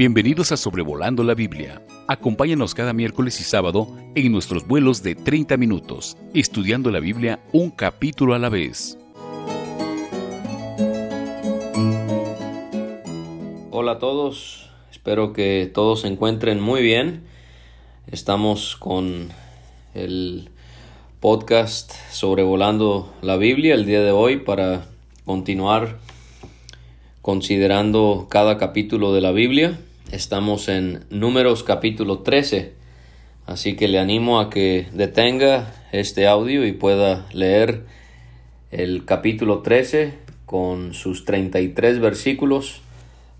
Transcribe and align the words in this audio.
Bienvenidos 0.00 0.50
a 0.50 0.56
Sobrevolando 0.56 1.22
la 1.22 1.34
Biblia. 1.34 1.82
Acompáñanos 2.08 2.74
cada 2.74 2.94
miércoles 2.94 3.38
y 3.38 3.44
sábado 3.44 3.86
en 4.14 4.32
nuestros 4.32 4.66
vuelos 4.66 5.02
de 5.02 5.14
30 5.14 5.58
minutos, 5.58 6.16
estudiando 6.32 6.90
la 6.90 7.00
Biblia 7.00 7.40
un 7.52 7.70
capítulo 7.70 8.32
a 8.32 8.38
la 8.38 8.48
vez. 8.48 8.96
Hola 13.70 13.92
a 13.92 13.98
todos, 13.98 14.70
espero 14.90 15.34
que 15.34 15.70
todos 15.70 16.00
se 16.00 16.08
encuentren 16.08 16.62
muy 16.62 16.80
bien. 16.80 17.24
Estamos 18.10 18.76
con 18.76 19.28
el 19.92 20.48
podcast 21.20 21.92
Sobrevolando 22.10 23.12
la 23.20 23.36
Biblia 23.36 23.74
el 23.74 23.84
día 23.84 24.00
de 24.00 24.12
hoy 24.12 24.38
para 24.38 24.86
continuar 25.26 25.98
considerando 27.20 28.28
cada 28.30 28.56
capítulo 28.56 29.12
de 29.12 29.20
la 29.20 29.32
Biblia. 29.32 29.78
Estamos 30.12 30.68
en 30.68 31.04
Números 31.08 31.62
capítulo 31.62 32.18
13, 32.18 32.72
así 33.46 33.76
que 33.76 33.86
le 33.86 34.00
animo 34.00 34.40
a 34.40 34.50
que 34.50 34.88
detenga 34.92 35.72
este 35.92 36.26
audio 36.26 36.66
y 36.66 36.72
pueda 36.72 37.28
leer 37.32 37.84
el 38.72 39.04
capítulo 39.04 39.60
13 39.60 40.14
con 40.46 40.94
sus 40.94 41.24
33 41.24 42.00
versículos 42.00 42.80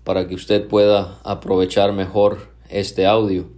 para 0.05 0.29
que 0.29 0.35
usted 0.35 0.65
pueda 0.65 1.19
aprovechar 1.25 1.91
mejor 1.91 2.53
este 2.69 3.05
audio. 3.05 3.49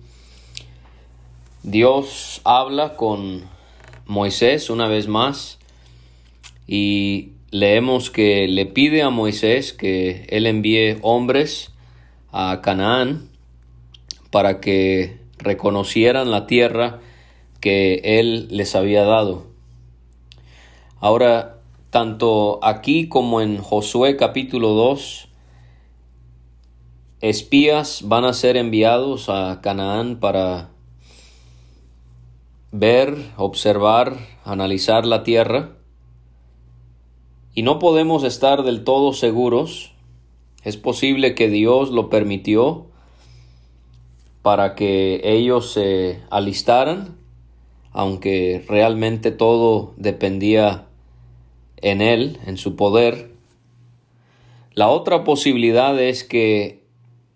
Dios 1.61 2.41
habla 2.43 2.95
con 2.95 3.43
Moisés 4.07 4.71
una 4.71 4.87
vez 4.87 5.07
más 5.07 5.59
y 6.65 7.33
leemos 7.51 8.09
que 8.09 8.47
le 8.47 8.65
pide 8.65 9.03
a 9.03 9.11
Moisés 9.11 9.71
que 9.71 10.25
él 10.29 10.47
envíe 10.47 10.97
hombres 11.03 11.72
a 12.33 12.59
Canaán 12.61 13.29
para 14.31 14.59
que 14.59 15.19
reconocieran 15.37 16.31
la 16.31 16.47
tierra 16.47 16.99
que 17.61 18.01
él 18.03 18.49
les 18.51 18.75
había 18.75 19.03
dado. 19.03 19.45
Ahora, 20.99 21.59
tanto 21.91 22.59
aquí 22.63 23.07
como 23.07 23.39
en 23.39 23.59
Josué 23.59 24.17
capítulo 24.17 24.69
2, 24.69 25.29
espías 27.21 28.01
van 28.05 28.25
a 28.25 28.33
ser 28.33 28.57
enviados 28.57 29.29
a 29.29 29.61
Canaán 29.61 30.19
para 30.19 30.71
ver, 32.71 33.15
observar, 33.37 34.17
analizar 34.43 35.05
la 35.05 35.23
tierra 35.23 35.77
y 37.53 37.61
no 37.61 37.79
podemos 37.79 38.23
estar 38.23 38.63
del 38.63 38.83
todo 38.83 39.13
seguros. 39.13 39.92
Es 40.63 40.77
posible 40.77 41.35
que 41.35 41.49
Dios 41.49 41.91
lo 41.91 42.09
permitió 42.09 42.85
para 44.41 44.75
que 44.75 45.21
ellos 45.23 45.73
se 45.73 46.19
alistaran, 46.29 47.17
aunque 47.91 48.63
realmente 48.67 49.31
todo 49.31 49.93
dependía 49.97 50.85
en 51.81 52.01
Él, 52.01 52.39
en 52.45 52.57
su 52.57 52.75
poder. 52.75 53.31
La 54.73 54.89
otra 54.89 55.23
posibilidad 55.23 55.99
es 56.01 56.23
que 56.23 56.81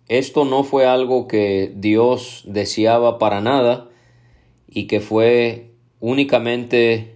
esto 0.07 0.45
no 0.45 0.63
fue 0.63 0.85
algo 0.85 1.27
que 1.27 1.71
Dios 1.75 2.43
deseaba 2.45 3.19
para 3.19 3.41
nada 3.41 3.89
y 4.69 4.87
que 4.87 5.01
fue 5.01 5.71
únicamente 5.99 7.15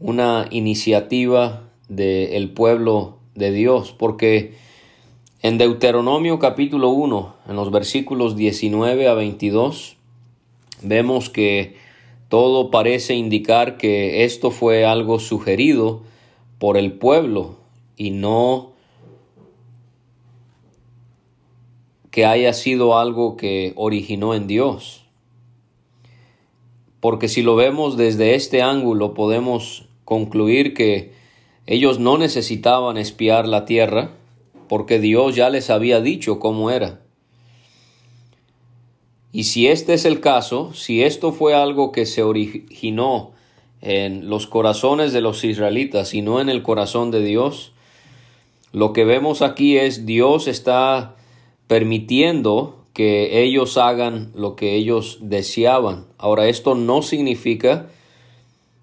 una 0.00 0.46
iniciativa 0.50 1.68
del 1.88 2.50
pueblo 2.50 3.18
de 3.34 3.52
Dios, 3.52 3.92
porque 3.92 4.54
en 5.40 5.56
Deuteronomio 5.56 6.40
capítulo 6.40 6.90
1, 6.90 7.34
en 7.48 7.56
los 7.56 7.70
versículos 7.70 8.34
19 8.34 9.06
a 9.06 9.14
22, 9.14 9.96
vemos 10.82 11.30
que 11.30 11.76
todo 12.28 12.70
parece 12.70 13.14
indicar 13.14 13.76
que 13.76 14.24
esto 14.24 14.50
fue 14.50 14.84
algo 14.84 15.20
sugerido 15.20 16.02
por 16.58 16.76
el 16.76 16.92
pueblo 16.92 17.54
y 17.96 18.10
no 18.10 18.72
que 22.10 22.26
haya 22.26 22.52
sido 22.52 22.98
algo 22.98 23.36
que 23.36 23.72
originó 23.76 24.34
en 24.34 24.48
Dios. 24.48 25.04
Porque 26.98 27.28
si 27.28 27.42
lo 27.42 27.54
vemos 27.54 27.96
desde 27.96 28.34
este 28.34 28.60
ángulo 28.60 29.14
podemos 29.14 29.86
concluir 30.04 30.74
que 30.74 31.12
ellos 31.66 32.00
no 32.00 32.18
necesitaban 32.18 32.96
espiar 32.96 33.46
la 33.46 33.66
tierra 33.66 34.10
porque 34.68 34.98
Dios 34.98 35.34
ya 35.34 35.50
les 35.50 35.70
había 35.70 36.00
dicho 36.00 36.38
cómo 36.38 36.70
era. 36.70 37.00
Y 39.32 39.44
si 39.44 39.66
este 39.66 39.94
es 39.94 40.04
el 40.04 40.20
caso, 40.20 40.72
si 40.74 41.02
esto 41.02 41.32
fue 41.32 41.54
algo 41.54 41.92
que 41.92 42.06
se 42.06 42.22
originó 42.22 43.32
en 43.80 44.28
los 44.28 44.46
corazones 44.46 45.12
de 45.12 45.20
los 45.20 45.44
israelitas 45.44 46.14
y 46.14 46.22
no 46.22 46.40
en 46.40 46.48
el 46.48 46.62
corazón 46.62 47.10
de 47.10 47.22
Dios, 47.22 47.72
lo 48.72 48.92
que 48.92 49.04
vemos 49.04 49.42
aquí 49.42 49.76
es 49.76 50.06
Dios 50.06 50.48
está 50.48 51.16
permitiendo 51.66 52.84
que 52.92 53.42
ellos 53.42 53.78
hagan 53.78 54.32
lo 54.34 54.56
que 54.56 54.74
ellos 54.74 55.18
deseaban. 55.20 56.06
Ahora, 56.18 56.48
esto 56.48 56.74
no 56.74 57.02
significa 57.02 57.86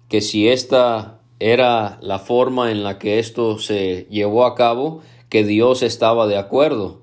que 0.08 0.20
si 0.20 0.48
esta 0.48 1.20
era 1.38 1.98
la 2.00 2.18
forma 2.18 2.70
en 2.70 2.82
la 2.82 2.98
que 2.98 3.18
esto 3.18 3.58
se 3.58 4.06
llevó 4.08 4.46
a 4.46 4.54
cabo 4.54 5.02
que 5.28 5.44
Dios 5.44 5.82
estaba 5.82 6.26
de 6.26 6.36
acuerdo. 6.36 7.00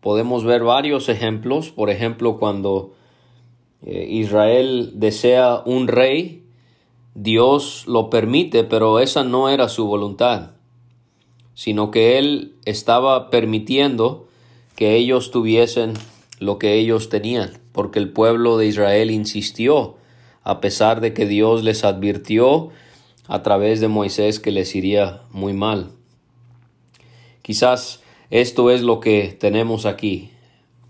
Podemos 0.00 0.44
ver 0.44 0.62
varios 0.62 1.08
ejemplos, 1.08 1.70
por 1.70 1.90
ejemplo, 1.90 2.38
cuando 2.38 2.94
eh, 3.84 4.06
Israel 4.08 4.92
desea 4.94 5.62
un 5.64 5.88
rey, 5.88 6.44
Dios 7.14 7.84
lo 7.86 8.10
permite, 8.10 8.64
pero 8.64 9.00
esa 9.00 9.24
no 9.24 9.48
era 9.48 9.68
su 9.68 9.86
voluntad, 9.86 10.52
sino 11.54 11.90
que 11.90 12.18
Él 12.18 12.54
estaba 12.64 13.30
permitiendo 13.30 14.28
que 14.76 14.94
ellos 14.94 15.32
tuviesen 15.32 15.94
lo 16.38 16.58
que 16.58 16.74
ellos 16.74 17.08
tenían, 17.08 17.58
porque 17.72 17.98
el 17.98 18.12
pueblo 18.12 18.56
de 18.56 18.66
Israel 18.66 19.10
insistió, 19.10 19.96
a 20.44 20.60
pesar 20.60 21.00
de 21.00 21.12
que 21.12 21.26
Dios 21.26 21.64
les 21.64 21.84
advirtió 21.84 22.70
a 23.26 23.42
través 23.42 23.80
de 23.80 23.88
Moisés 23.88 24.38
que 24.38 24.52
les 24.52 24.74
iría 24.74 25.22
muy 25.32 25.52
mal. 25.52 25.97
Quizás 27.48 28.02
esto 28.28 28.70
es 28.70 28.82
lo 28.82 29.00
que 29.00 29.34
tenemos 29.40 29.86
aquí. 29.86 30.32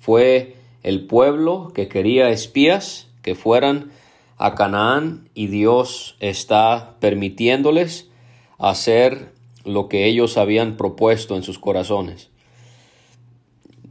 Fue 0.00 0.56
el 0.82 1.06
pueblo 1.06 1.70
que 1.72 1.86
quería 1.86 2.30
espías 2.30 3.06
que 3.22 3.36
fueran 3.36 3.92
a 4.38 4.56
Canaán 4.56 5.28
y 5.34 5.46
Dios 5.46 6.16
está 6.18 6.96
permitiéndoles 6.98 8.10
hacer 8.58 9.30
lo 9.64 9.88
que 9.88 10.06
ellos 10.06 10.36
habían 10.36 10.76
propuesto 10.76 11.36
en 11.36 11.44
sus 11.44 11.60
corazones. 11.60 12.28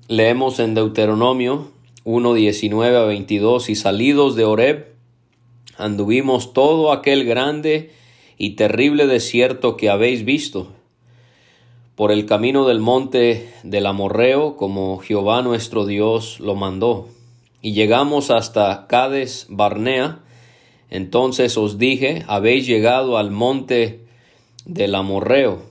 Leemos 0.09 0.59
en 0.59 0.73
Deuteronomio 0.73 1.71
1, 2.03 2.33
19 2.33 2.97
a 2.97 3.03
22, 3.03 3.69
y 3.69 3.75
salidos 3.75 4.35
de 4.35 4.43
Horeb, 4.43 4.93
anduvimos 5.77 6.51
todo 6.51 6.91
aquel 6.91 7.23
grande 7.23 7.91
y 8.37 8.57
terrible 8.57 9.07
desierto 9.07 9.77
que 9.77 9.89
habéis 9.89 10.25
visto, 10.25 10.73
por 11.97 12.11
el 12.11 12.27
camino 12.27 12.67
del 12.67 12.79
monte 12.79 13.51
del 13.63 13.87
Amorreo, 13.87 14.55
como 14.55 14.99
Jehová 14.99 15.41
nuestro 15.41 15.87
Dios 15.87 16.39
lo 16.39 16.53
mandó. 16.53 17.07
Y 17.63 17.73
llegamos 17.73 18.29
hasta 18.29 18.85
Cades 18.85 19.47
Barnea. 19.49 20.19
Entonces 20.91 21.57
os 21.57 21.79
dije, 21.79 22.23
habéis 22.27 22.67
llegado 22.67 23.17
al 23.17 23.31
monte 23.31 24.05
del 24.63 24.93
Amorreo, 24.93 25.63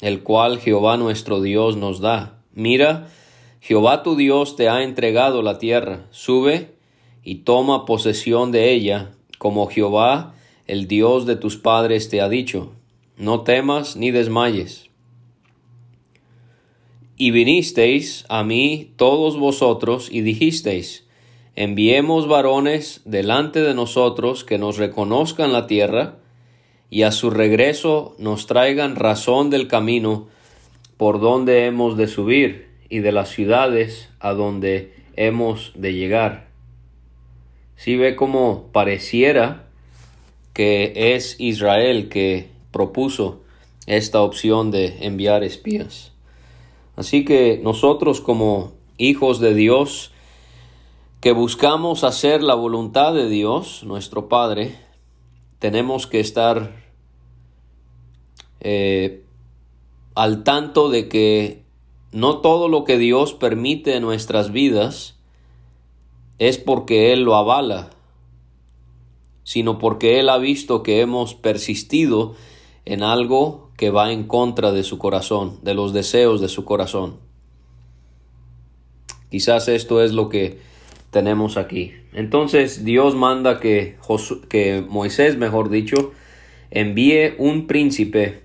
el 0.00 0.22
cual 0.22 0.58
Jehová 0.58 0.96
nuestro 0.96 1.42
Dios 1.42 1.76
nos 1.76 2.00
da. 2.00 2.38
Mira, 2.54 3.10
Jehová 3.60 4.02
tu 4.02 4.16
Dios 4.16 4.56
te 4.56 4.70
ha 4.70 4.84
entregado 4.84 5.42
la 5.42 5.58
tierra. 5.58 6.06
Sube 6.12 6.70
y 7.22 7.40
toma 7.40 7.84
posesión 7.84 8.52
de 8.52 8.72
ella, 8.72 9.10
como 9.36 9.66
Jehová 9.66 10.32
el 10.66 10.88
Dios 10.88 11.26
de 11.26 11.36
tus 11.36 11.58
padres 11.58 12.08
te 12.08 12.22
ha 12.22 12.30
dicho, 12.30 12.72
no 13.18 13.42
temas 13.42 13.96
ni 13.96 14.12
desmayes. 14.12 14.88
Y 17.16 17.30
vinisteis 17.30 18.24
a 18.28 18.42
mí 18.42 18.92
todos 18.96 19.38
vosotros 19.38 20.08
y 20.10 20.22
dijisteis, 20.22 21.06
enviemos 21.54 22.26
varones 22.26 23.02
delante 23.04 23.62
de 23.62 23.74
nosotros 23.74 24.42
que 24.42 24.58
nos 24.58 24.78
reconozcan 24.78 25.52
la 25.52 25.66
tierra, 25.66 26.16
y 26.90 27.02
a 27.02 27.12
su 27.12 27.30
regreso 27.30 28.14
nos 28.18 28.46
traigan 28.46 28.96
razón 28.96 29.50
del 29.50 29.68
camino 29.68 30.28
por 30.96 31.20
donde 31.20 31.66
hemos 31.66 31.96
de 31.96 32.06
subir 32.06 32.68
y 32.88 33.00
de 33.00 33.12
las 33.12 33.30
ciudades 33.30 34.10
a 34.20 34.32
donde 34.32 34.94
hemos 35.16 35.72
de 35.74 35.94
llegar. 35.94 36.48
Si 37.76 37.96
ve 37.96 38.14
como 38.14 38.68
pareciera 38.72 39.66
que 40.52 40.92
es 41.16 41.36
Israel 41.40 42.08
que 42.08 42.48
propuso 42.70 43.42
esta 43.86 44.22
opción 44.22 44.70
de 44.70 44.96
enviar 45.00 45.42
espías. 45.42 46.13
Así 46.96 47.24
que 47.24 47.60
nosotros 47.62 48.20
como 48.20 48.72
hijos 48.98 49.40
de 49.40 49.54
Dios, 49.54 50.12
que 51.20 51.32
buscamos 51.32 52.04
hacer 52.04 52.42
la 52.42 52.54
voluntad 52.54 53.14
de 53.14 53.28
Dios, 53.28 53.82
nuestro 53.84 54.28
Padre, 54.28 54.78
tenemos 55.58 56.06
que 56.06 56.20
estar 56.20 56.76
eh, 58.60 59.24
al 60.14 60.44
tanto 60.44 60.90
de 60.90 61.08
que 61.08 61.64
no 62.12 62.38
todo 62.38 62.68
lo 62.68 62.84
que 62.84 62.98
Dios 62.98 63.34
permite 63.34 63.96
en 63.96 64.02
nuestras 64.02 64.52
vidas 64.52 65.18
es 66.38 66.58
porque 66.58 67.12
Él 67.12 67.22
lo 67.22 67.34
avala, 67.34 67.90
sino 69.42 69.78
porque 69.78 70.20
Él 70.20 70.28
ha 70.28 70.38
visto 70.38 70.82
que 70.82 71.00
hemos 71.00 71.34
persistido 71.34 72.34
en 72.84 73.02
algo 73.02 73.63
que 73.76 73.90
va 73.90 74.12
en 74.12 74.24
contra 74.24 74.72
de 74.72 74.82
su 74.82 74.98
corazón, 74.98 75.58
de 75.62 75.74
los 75.74 75.92
deseos 75.92 76.40
de 76.40 76.48
su 76.48 76.64
corazón. 76.64 77.16
Quizás 79.30 79.68
esto 79.68 80.02
es 80.02 80.12
lo 80.12 80.28
que 80.28 80.58
tenemos 81.10 81.56
aquí. 81.56 81.92
Entonces 82.12 82.84
Dios 82.84 83.14
manda 83.14 83.58
que, 83.60 83.96
que 84.48 84.84
Moisés, 84.88 85.36
mejor 85.36 85.70
dicho, 85.70 86.12
envíe 86.70 87.34
un 87.38 87.66
príncipe 87.66 88.42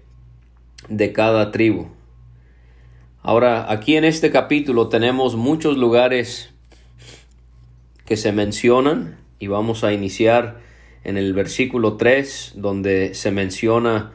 de 0.88 1.14
cada 1.14 1.52
tribu. 1.52 1.88
Ahora, 3.22 3.72
aquí 3.72 3.96
en 3.96 4.06
este 4.06 4.32
capítulo 4.32 4.88
tenemos 4.88 5.36
muchos 5.36 5.78
lugares 5.78 6.52
que 8.06 8.18
se 8.18 8.32
mencionan 8.32 9.20
y 9.40 9.48
vamos 9.48 9.84
a 9.84 9.94
iniciar 9.94 10.60
en 11.04 11.18
el 11.18 11.34
versículo 11.34 11.98
3 11.98 12.54
donde 12.56 13.14
se 13.14 13.32
menciona 13.32 14.14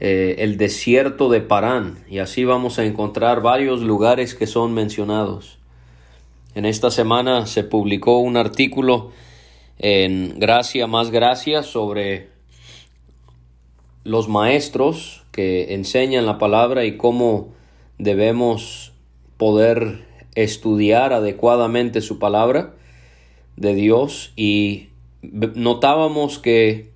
eh, 0.00 0.36
el 0.38 0.56
desierto 0.56 1.28
de 1.28 1.40
Parán 1.40 2.04
y 2.08 2.18
así 2.18 2.44
vamos 2.44 2.78
a 2.78 2.84
encontrar 2.84 3.42
varios 3.42 3.80
lugares 3.82 4.34
que 4.34 4.46
son 4.46 4.72
mencionados. 4.72 5.58
En 6.54 6.64
esta 6.64 6.90
semana 6.90 7.46
se 7.46 7.64
publicó 7.64 8.18
un 8.18 8.36
artículo 8.36 9.10
en 9.78 10.38
Gracia 10.38 10.86
más 10.86 11.10
Gracia 11.10 11.62
sobre 11.62 12.28
los 14.04 14.28
maestros 14.28 15.24
que 15.32 15.74
enseñan 15.74 16.26
la 16.26 16.38
palabra 16.38 16.84
y 16.84 16.96
cómo 16.96 17.48
debemos 17.98 18.92
poder 19.36 20.06
estudiar 20.36 21.12
adecuadamente 21.12 22.00
su 22.00 22.18
palabra 22.18 22.74
de 23.56 23.74
Dios 23.74 24.32
y 24.36 24.88
notábamos 25.22 26.38
que 26.38 26.87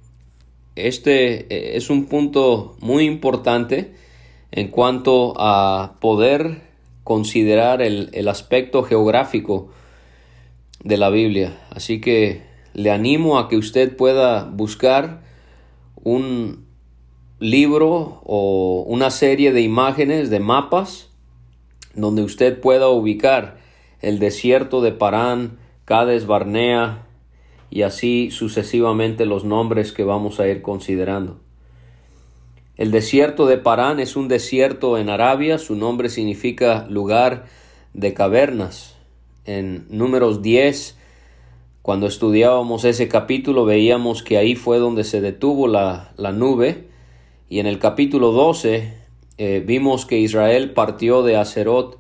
este 0.76 1.46
eh, 1.54 1.76
es 1.76 1.90
un 1.90 2.06
punto 2.06 2.76
muy 2.80 3.04
importante 3.04 3.92
en 4.50 4.68
cuanto 4.68 5.34
a 5.36 5.96
poder 6.00 6.62
considerar 7.04 7.82
el, 7.82 8.10
el, 8.12 8.28
aspecto 8.28 8.82
geográfico 8.82 9.70
de 10.84 10.96
la 10.96 11.10
Biblia. 11.10 11.58
Así 11.70 12.00
que 12.00 12.42
le 12.74 12.90
animo 12.90 13.38
a 13.38 13.48
que 13.48 13.56
usted 13.56 13.96
pueda 13.96 14.44
buscar 14.44 15.22
un 16.02 16.66
libro 17.38 18.20
o 18.24 18.84
una 18.86 19.10
serie 19.10 19.52
de 19.52 19.62
imágenes, 19.62 20.30
de 20.30 20.38
mapas, 20.38 21.10
donde 21.94 22.22
usted 22.22 22.60
pueda 22.60 22.88
ubicar 22.88 23.58
el 24.00 24.18
desierto 24.18 24.80
de 24.80 24.92
Parán, 24.92 25.58
Cades 25.84 26.26
Barnea, 26.26 27.06
y 27.72 27.84
así 27.84 28.30
sucesivamente 28.30 29.24
los 29.24 29.44
nombres 29.44 29.92
que 29.92 30.04
vamos 30.04 30.40
a 30.40 30.46
ir 30.46 30.60
considerando. 30.60 31.38
El 32.76 32.90
desierto 32.90 33.46
de 33.46 33.56
Parán 33.56 33.98
es 33.98 34.14
un 34.14 34.28
desierto 34.28 34.98
en 34.98 35.08
Arabia, 35.08 35.56
su 35.56 35.74
nombre 35.74 36.10
significa 36.10 36.86
lugar 36.90 37.46
de 37.94 38.12
cavernas. 38.12 38.98
En 39.46 39.86
números 39.88 40.42
10, 40.42 40.98
cuando 41.80 42.06
estudiábamos 42.06 42.84
ese 42.84 43.08
capítulo, 43.08 43.64
veíamos 43.64 44.22
que 44.22 44.36
ahí 44.36 44.54
fue 44.54 44.76
donde 44.76 45.02
se 45.02 45.22
detuvo 45.22 45.66
la, 45.66 46.12
la 46.18 46.30
nube, 46.30 46.88
y 47.48 47.58
en 47.58 47.66
el 47.66 47.78
capítulo 47.78 48.32
12 48.32 48.92
eh, 49.38 49.64
vimos 49.66 50.04
que 50.04 50.18
Israel 50.18 50.72
partió 50.72 51.22
de 51.22 51.38
Acerot 51.38 51.98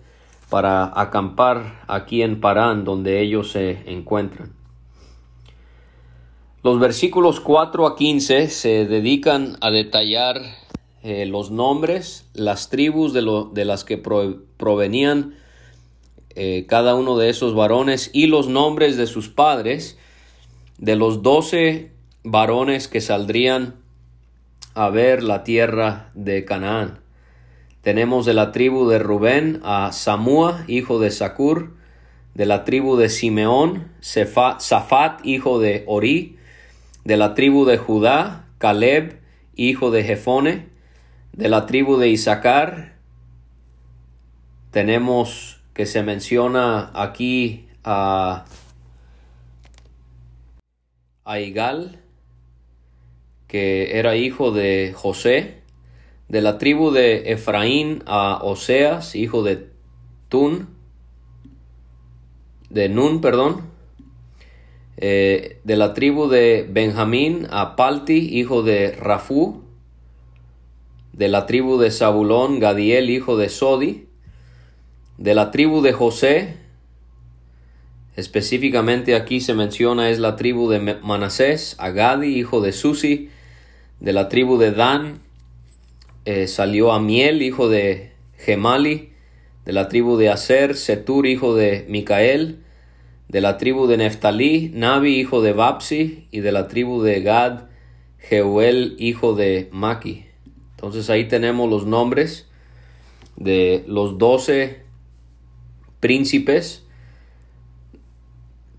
para 0.50 0.92
acampar 1.00 1.80
aquí 1.86 2.20
en 2.20 2.40
Parán, 2.40 2.84
donde 2.84 3.22
ellos 3.22 3.52
se 3.52 3.90
encuentran. 3.90 4.61
Los 6.64 6.78
versículos 6.78 7.40
4 7.40 7.88
a 7.88 7.96
15 7.96 8.48
se 8.48 8.86
dedican 8.86 9.56
a 9.60 9.72
detallar 9.72 10.40
eh, 11.02 11.26
los 11.26 11.50
nombres, 11.50 12.28
las 12.34 12.70
tribus 12.70 13.12
de, 13.12 13.20
lo, 13.20 13.46
de 13.46 13.64
las 13.64 13.82
que 13.82 13.98
provenían 13.98 15.34
eh, 16.36 16.64
cada 16.68 16.94
uno 16.94 17.18
de 17.18 17.30
esos 17.30 17.56
varones 17.56 18.10
y 18.12 18.28
los 18.28 18.46
nombres 18.46 18.96
de 18.96 19.08
sus 19.08 19.28
padres, 19.28 19.98
de 20.78 20.94
los 20.94 21.24
doce 21.24 21.90
varones 22.22 22.86
que 22.86 23.00
saldrían 23.00 23.74
a 24.74 24.88
ver 24.88 25.24
la 25.24 25.42
tierra 25.42 26.12
de 26.14 26.44
Canaán. 26.44 27.00
Tenemos 27.80 28.24
de 28.24 28.34
la 28.34 28.52
tribu 28.52 28.88
de 28.88 29.00
Rubén 29.00 29.60
a 29.64 29.90
Samúa, 29.90 30.64
hijo 30.68 31.00
de 31.00 31.10
Sacur, 31.10 31.72
de 32.34 32.46
la 32.46 32.62
tribu 32.62 32.96
de 32.96 33.08
Simeón, 33.08 33.88
Safat, 34.00 35.26
hijo 35.26 35.58
de 35.58 35.82
Ori, 35.88 36.38
de 37.04 37.16
la 37.16 37.34
tribu 37.34 37.64
de 37.64 37.78
Judá, 37.78 38.46
Caleb, 38.58 39.20
hijo 39.54 39.90
de 39.90 40.04
Jefone, 40.04 40.68
de 41.32 41.48
la 41.48 41.66
tribu 41.66 41.96
de 41.96 42.08
Isaacar, 42.08 42.94
tenemos 44.70 45.60
que 45.74 45.86
se 45.86 46.02
menciona 46.02 46.90
aquí 46.94 47.66
a, 47.84 48.44
a 51.24 51.40
Igal, 51.40 51.98
que 53.48 53.98
era 53.98 54.16
hijo 54.16 54.50
de 54.50 54.92
José, 54.94 55.62
de 56.28 56.40
la 56.40 56.56
tribu 56.56 56.90
de 56.90 57.32
Efraín 57.32 58.02
a 58.06 58.40
Oseas, 58.42 59.14
hijo 59.14 59.42
de 59.42 59.68
Tun, 60.28 60.68
de 62.70 62.88
Nun, 62.88 63.20
perdón, 63.20 63.71
eh, 64.96 65.58
de 65.64 65.76
la 65.76 65.94
tribu 65.94 66.28
de 66.28 66.66
Benjamín 66.68 67.46
a 67.50 67.76
Palti, 67.76 68.38
hijo 68.38 68.62
de 68.62 68.92
Rafú, 68.92 69.62
de 71.12 71.28
la 71.28 71.46
tribu 71.46 71.78
de 71.78 71.90
Zabulón, 71.90 72.60
Gadiel, 72.60 73.10
hijo 73.10 73.36
de 73.36 73.48
Sodi, 73.48 74.06
de 75.18 75.34
la 75.34 75.50
tribu 75.50 75.82
de 75.82 75.92
José, 75.92 76.56
específicamente 78.16 79.14
aquí 79.14 79.40
se 79.40 79.54
menciona 79.54 80.10
es 80.10 80.18
la 80.18 80.36
tribu 80.36 80.68
de 80.68 80.98
Manasés, 81.02 81.76
a 81.78 81.90
Gadi, 81.90 82.38
hijo 82.38 82.60
de 82.60 82.72
Susi, 82.72 83.30
de 84.00 84.12
la 84.12 84.28
tribu 84.28 84.58
de 84.58 84.72
Dan, 84.72 85.20
eh, 86.24 86.46
salió 86.46 86.92
Amiel, 86.92 87.42
hijo 87.42 87.68
de 87.68 88.12
Gemali, 88.36 89.12
de 89.64 89.72
la 89.72 89.88
tribu 89.88 90.16
de 90.16 90.28
Aser, 90.28 90.76
Setur, 90.76 91.26
hijo 91.26 91.54
de 91.54 91.86
Micael, 91.88 92.58
de 93.32 93.40
la 93.40 93.56
tribu 93.56 93.86
de 93.86 93.96
Neftalí, 93.96 94.70
Nabi, 94.74 95.18
hijo 95.18 95.40
de 95.40 95.54
Bapsi, 95.54 96.28
y 96.30 96.40
de 96.40 96.52
la 96.52 96.68
tribu 96.68 97.02
de 97.02 97.22
Gad, 97.22 97.64
Jeuel, 98.18 98.94
hijo 98.98 99.34
de 99.34 99.70
Maki. 99.72 100.26
Entonces 100.76 101.08
ahí 101.08 101.26
tenemos 101.28 101.70
los 101.70 101.86
nombres 101.86 102.46
de 103.36 103.84
los 103.88 104.18
doce 104.18 104.82
príncipes 105.98 106.84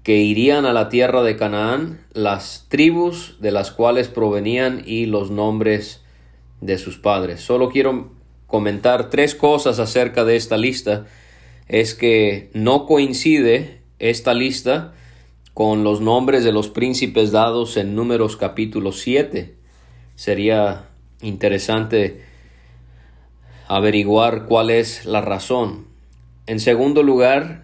que 0.03 0.17
irían 0.17 0.65
a 0.65 0.73
la 0.73 0.87
tierra 0.87 1.23
de 1.23 1.35
Canaán, 1.35 2.05
las 2.13 2.67
tribus 2.69 3.37
de 3.39 3.51
las 3.51 3.71
cuales 3.71 4.07
provenían 4.07 4.83
y 4.85 5.07
los 5.07 5.31
nombres 5.31 6.03
de 6.61 6.77
sus 6.77 6.99
padres. 6.99 7.41
Solo 7.41 7.69
quiero 7.69 8.11
comentar 8.45 9.09
tres 9.09 9.33
cosas 9.33 9.79
acerca 9.79 10.25
de 10.25 10.35
esta 10.35 10.57
lista. 10.57 11.07
Es 11.67 11.95
que 11.95 12.51
no 12.53 12.85
coincide 12.85 13.82
esta 14.09 14.33
lista 14.33 14.93
con 15.53 15.85
los 15.85 16.01
nombres 16.01 16.43
de 16.43 16.51
los 16.51 16.67
príncipes 16.67 17.31
dados 17.31 17.77
en 17.77 17.95
Números 17.95 18.35
capítulo 18.35 18.91
7. 18.91 19.55
Sería 20.15 20.89
interesante 21.21 22.21
averiguar 23.69 24.45
cuál 24.45 24.71
es 24.71 25.05
la 25.05 25.21
razón. 25.21 25.87
En 26.47 26.59
segundo 26.59 27.01
lugar, 27.01 27.63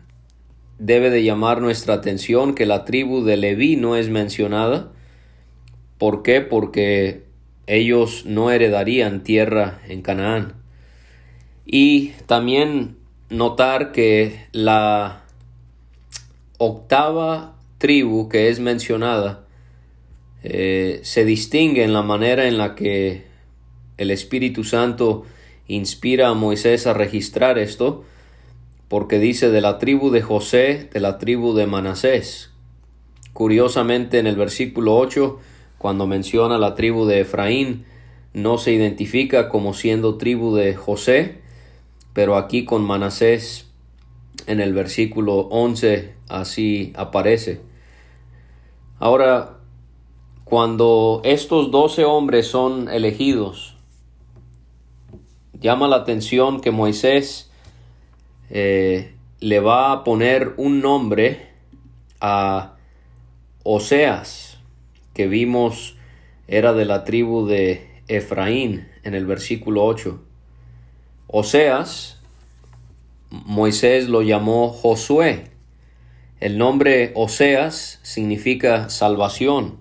debe 0.78 1.10
de 1.10 1.26
llamar 1.26 1.62
nuestra 1.62 1.96
atención 1.96 2.56
que 2.56 2.66
la 2.66 2.86
tribu 2.86 3.22
de 3.26 3.36
Leví 3.36 3.76
no 3.76 3.98
es 3.98 4.08
mencionada. 4.08 4.94
¿Por 5.98 6.24
qué? 6.24 6.40
Porque 6.40 7.26
ellos 7.68 8.26
no 8.26 8.50
heredarían 8.50 9.24
tierra 9.24 9.82
en 9.90 10.02
Canaán. 10.02 10.54
Y 11.66 12.12
también 12.28 12.96
notar 13.30 13.92
que 13.92 14.48
la 14.54 15.26
octava 16.60 17.56
tribu 17.80 18.30
que 18.30 18.50
es 18.50 18.60
mencionada 18.60 19.48
eh, 20.44 21.00
se 21.04 21.26
distingue 21.26 21.84
en 21.84 21.94
la 21.94 22.02
manera 22.02 22.48
en 22.48 22.58
la 22.58 22.76
que 22.76 23.24
el 23.98 24.12
Espíritu 24.12 24.64
Santo 24.64 25.26
inspira 25.68 26.30
a 26.30 26.34
Moisés 26.34 26.88
a 26.88 26.94
registrar 26.94 27.58
esto, 27.58 28.04
porque 28.88 29.20
dice 29.20 29.50
de 29.50 29.62
la 29.62 29.78
tribu 29.78 30.10
de 30.10 30.22
José, 30.22 30.90
de 30.94 31.00
la 31.00 31.18
tribu 31.18 31.54
de 31.54 31.68
Manasés. 31.68 32.52
Curiosamente 33.34 34.20
en 34.20 34.28
el 34.28 34.36
versículo 34.36 34.98
8, 34.98 35.40
cuando 35.78 36.08
menciona 36.08 36.58
la 36.58 36.76
tribu 36.76 37.06
de 37.06 37.22
Efraín, 37.22 37.86
no 38.34 38.58
se 38.58 38.72
identifica 38.72 39.50
como 39.50 39.74
siendo 39.74 40.18
tribu 40.18 40.56
de 40.56 40.76
José, 40.76 41.40
pero 42.14 42.38
aquí 42.38 42.66
con 42.66 42.84
Manasés 42.84 43.69
en 44.48 44.60
el 44.60 44.74
versículo 44.74 45.40
11 45.50 46.14
así 46.28 46.94
aparece. 46.96 47.62
Ahora, 49.00 49.58
cuando 50.44 51.22
estos 51.24 51.72
doce 51.72 52.06
hombres 52.06 52.48
son 52.48 52.90
elegidos, 52.90 53.76
llama 55.60 55.88
la 55.88 55.98
atención 55.98 56.62
que 56.62 56.72
Moisés 56.72 57.52
eh, 58.50 59.14
le 59.40 59.60
va 59.60 59.92
a 59.92 60.04
poner 60.04 60.54
un 60.58 60.82
nombre 60.82 61.50
a 62.20 62.76
Oseas, 63.64 64.58
que 65.14 65.28
vimos 65.28 65.96
era 66.48 66.74
de 66.74 66.86
la 66.86 67.04
tribu 67.04 67.46
de 67.46 68.02
Efraín 68.08 68.88
en 69.04 69.14
el 69.14 69.26
versículo 69.26 69.86
8. 69.86 70.20
Oseas, 71.28 72.19
Moisés 73.30 74.10
lo 74.10 74.22
llamó 74.24 74.70
Josué. 74.70 75.52
El 76.40 76.58
nombre 76.58 77.12
Oseas 77.16 78.00
significa 78.02 78.90
salvación. 78.90 79.78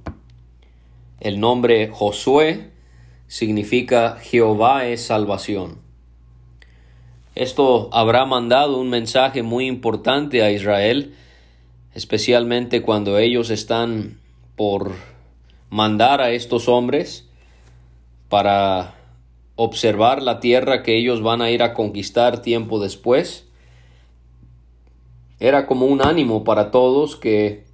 El 1.21 1.40
nombre 1.40 1.88
Josué 1.88 2.71
significa 3.26 4.19
Jehová 4.21 4.87
es 4.87 5.02
salvación. 5.02 5.78
Esto 7.35 7.88
habrá 7.93 8.26
mandado 8.26 8.78
un 8.81 8.90
mensaje 8.90 9.43
muy 9.43 9.67
importante 9.67 10.43
a 10.43 10.50
Israel, 10.50 11.14
especialmente 11.95 12.83
cuando 12.83 13.19
ellos 13.19 13.50
están 13.50 14.19
por 14.57 14.93
mandar 15.71 16.21
a 16.21 16.33
estos 16.33 16.69
hombres 16.69 17.28
para 18.28 18.98
observar 19.60 20.22
la 20.22 20.38
tierra 20.38 20.84
que 20.84 20.96
ellos 20.96 21.20
van 21.20 21.42
a 21.42 21.50
ir 21.50 21.64
a 21.64 21.74
conquistar 21.74 22.42
tiempo 22.42 22.78
después. 22.78 23.48
Era 25.40 25.66
como 25.66 25.86
un 25.86 26.00
ánimo 26.00 26.44
para 26.44 26.70
todos 26.70 27.16
que 27.16 27.64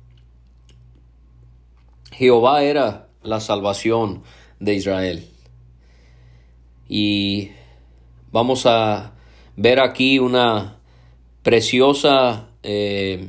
Jehová 2.10 2.62
era 2.62 3.08
la 3.22 3.38
salvación 3.38 4.22
de 4.60 4.74
Israel. 4.74 5.28
Y 6.88 7.50
vamos 8.32 8.64
a 8.64 9.12
ver 9.54 9.78
aquí 9.78 10.18
una 10.18 10.78
preciosa 11.42 12.48
eh, 12.62 13.28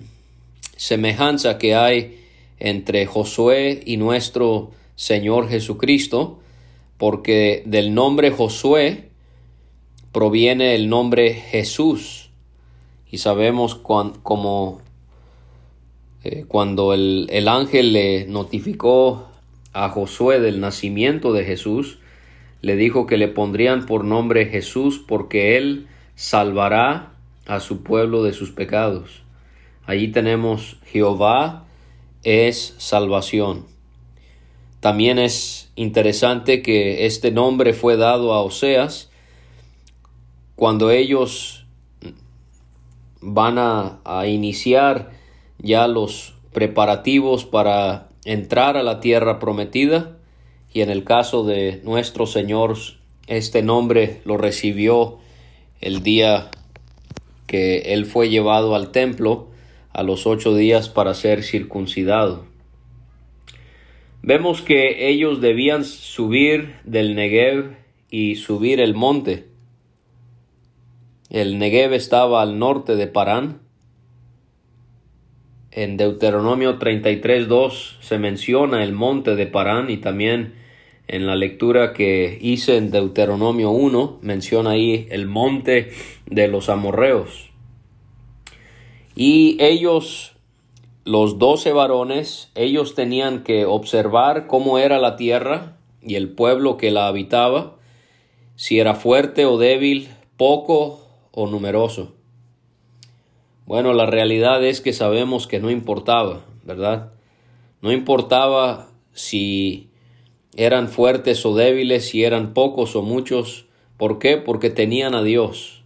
semejanza 0.77 1.57
que 1.57 1.75
hay 1.75 2.23
entre 2.57 3.05
Josué 3.05 3.83
y 3.85 3.97
nuestro 3.97 4.71
Señor 4.95 5.49
Jesucristo, 5.49 6.39
porque 6.97 7.63
del 7.65 7.93
nombre 7.93 8.31
Josué 8.31 9.09
proviene 10.11 10.75
el 10.75 10.89
nombre 10.89 11.33
Jesús. 11.33 12.29
Y 13.11 13.17
sabemos 13.17 13.75
como 13.75 14.81
eh, 16.23 16.45
cuando 16.47 16.93
el, 16.93 17.27
el 17.29 17.47
ángel 17.47 17.93
le 17.93 18.25
notificó 18.27 19.27
a 19.73 19.89
Josué 19.89 20.39
del 20.39 20.61
nacimiento 20.61 21.33
de 21.33 21.43
Jesús, 21.43 21.99
le 22.61 22.75
dijo 22.75 23.05
que 23.05 23.17
le 23.17 23.27
pondrían 23.27 23.85
por 23.85 24.05
nombre 24.05 24.45
Jesús 24.47 25.03
porque 25.05 25.57
él 25.57 25.87
salvará 26.15 27.13
a 27.45 27.59
su 27.59 27.83
pueblo 27.83 28.23
de 28.23 28.33
sus 28.33 28.51
pecados. 28.51 29.23
Allí 29.85 30.07
tenemos 30.07 30.77
Jehová 30.85 31.65
es 32.23 32.73
salvación. 32.79 33.74
También 34.79 35.19
es 35.19 35.71
interesante 35.75 36.61
que 36.61 37.05
este 37.05 37.31
nombre 37.31 37.73
fue 37.73 37.97
dado 37.97 38.33
a 38.33 38.41
Oseas 38.41 39.09
cuando 40.55 40.91
ellos 40.91 41.65
van 43.21 43.57
a, 43.57 43.99
a 44.05 44.27
iniciar 44.27 45.11
ya 45.57 45.87
los 45.87 46.35
preparativos 46.53 47.45
para 47.45 48.09
entrar 48.23 48.77
a 48.77 48.83
la 48.83 48.99
tierra 48.99 49.39
prometida 49.39 50.17
y 50.71 50.81
en 50.81 50.89
el 50.89 51.03
caso 51.03 51.43
de 51.43 51.81
nuestro 51.83 52.27
Señor 52.27 52.77
este 53.27 53.63
nombre 53.63 54.21
lo 54.25 54.37
recibió 54.37 55.17
el 55.81 56.03
día 56.03 56.51
que 57.47 57.93
él 57.93 58.05
fue 58.05 58.29
llevado 58.29 58.75
al 58.75 58.91
templo 58.91 59.47
a 59.93 60.03
los 60.03 60.27
ocho 60.27 60.55
días 60.55 60.89
para 60.89 61.13
ser 61.13 61.43
circuncidado. 61.43 62.45
Vemos 64.27 64.63
que 64.63 65.07
ellos 65.07 65.39
debían 65.39 65.85
subir 65.85 66.77
del 66.83 67.13
Negev 67.13 67.75
y 68.09 68.35
subir 68.35 68.79
el 68.79 68.95
monte. 68.95 69.45
El 71.29 71.59
Negev 71.59 71.93
estaba 71.93 72.41
al 72.41 72.57
norte 72.57 72.95
de 72.95 73.05
Parán 73.05 73.59
en 75.75 75.97
Deuteronomio 75.97 76.79
33.2 76.79 77.99
se 77.99 78.17
menciona 78.17 78.81
el 78.81 78.93
monte 78.93 79.35
de 79.35 79.45
Parán 79.45 79.89
y 79.89 79.97
también 79.97 80.53
en 81.09 81.27
la 81.27 81.35
lectura 81.35 81.91
que 81.91 82.37
hice 82.41 82.77
en 82.77 82.91
Deuteronomio 82.91 83.71
1 83.71 84.19
menciona 84.21 84.69
ahí 84.69 85.05
el 85.11 85.27
monte 85.27 85.91
de 86.27 86.47
los 86.47 86.69
amorreos. 86.69 87.51
Y 89.17 89.57
ellos, 89.59 90.34
los 91.05 91.37
doce 91.37 91.71
varones, 91.71 92.49
ellos 92.55 92.95
tenían 92.95 93.43
que 93.43 93.65
observar 93.65 94.47
cómo 94.47 94.79
era 94.79 94.99
la 94.99 95.15
tierra 95.15 95.77
y 96.01 96.15
el 96.15 96.29
pueblo 96.29 96.77
que 96.77 96.89
la 96.89 97.07
habitaba, 97.07 97.75
si 98.55 98.79
era 98.79 98.95
fuerte 98.95 99.45
o 99.45 99.59
débil, 99.59 100.09
poco 100.35 101.07
o 101.31 101.45
numeroso. 101.45 102.15
Bueno, 103.67 103.93
la 103.93 104.07
realidad 104.07 104.65
es 104.65 104.81
que 104.81 104.93
sabemos 104.93 105.45
que 105.45 105.59
no 105.59 105.69
importaba, 105.69 106.43
¿verdad? 106.63 107.13
No 107.81 107.91
importaba 107.91 108.89
si 109.13 109.91
eran 110.55 110.87
fuertes 110.87 111.45
o 111.45 111.53
débiles, 111.55 112.09
si 112.09 112.23
eran 112.23 112.53
pocos 112.53 112.95
o 112.95 113.03
muchos. 113.03 113.67
¿Por 113.97 114.17
qué? 114.17 114.37
Porque 114.37 114.71
tenían 114.71 115.13
a 115.13 115.21
Dios. 115.21 115.83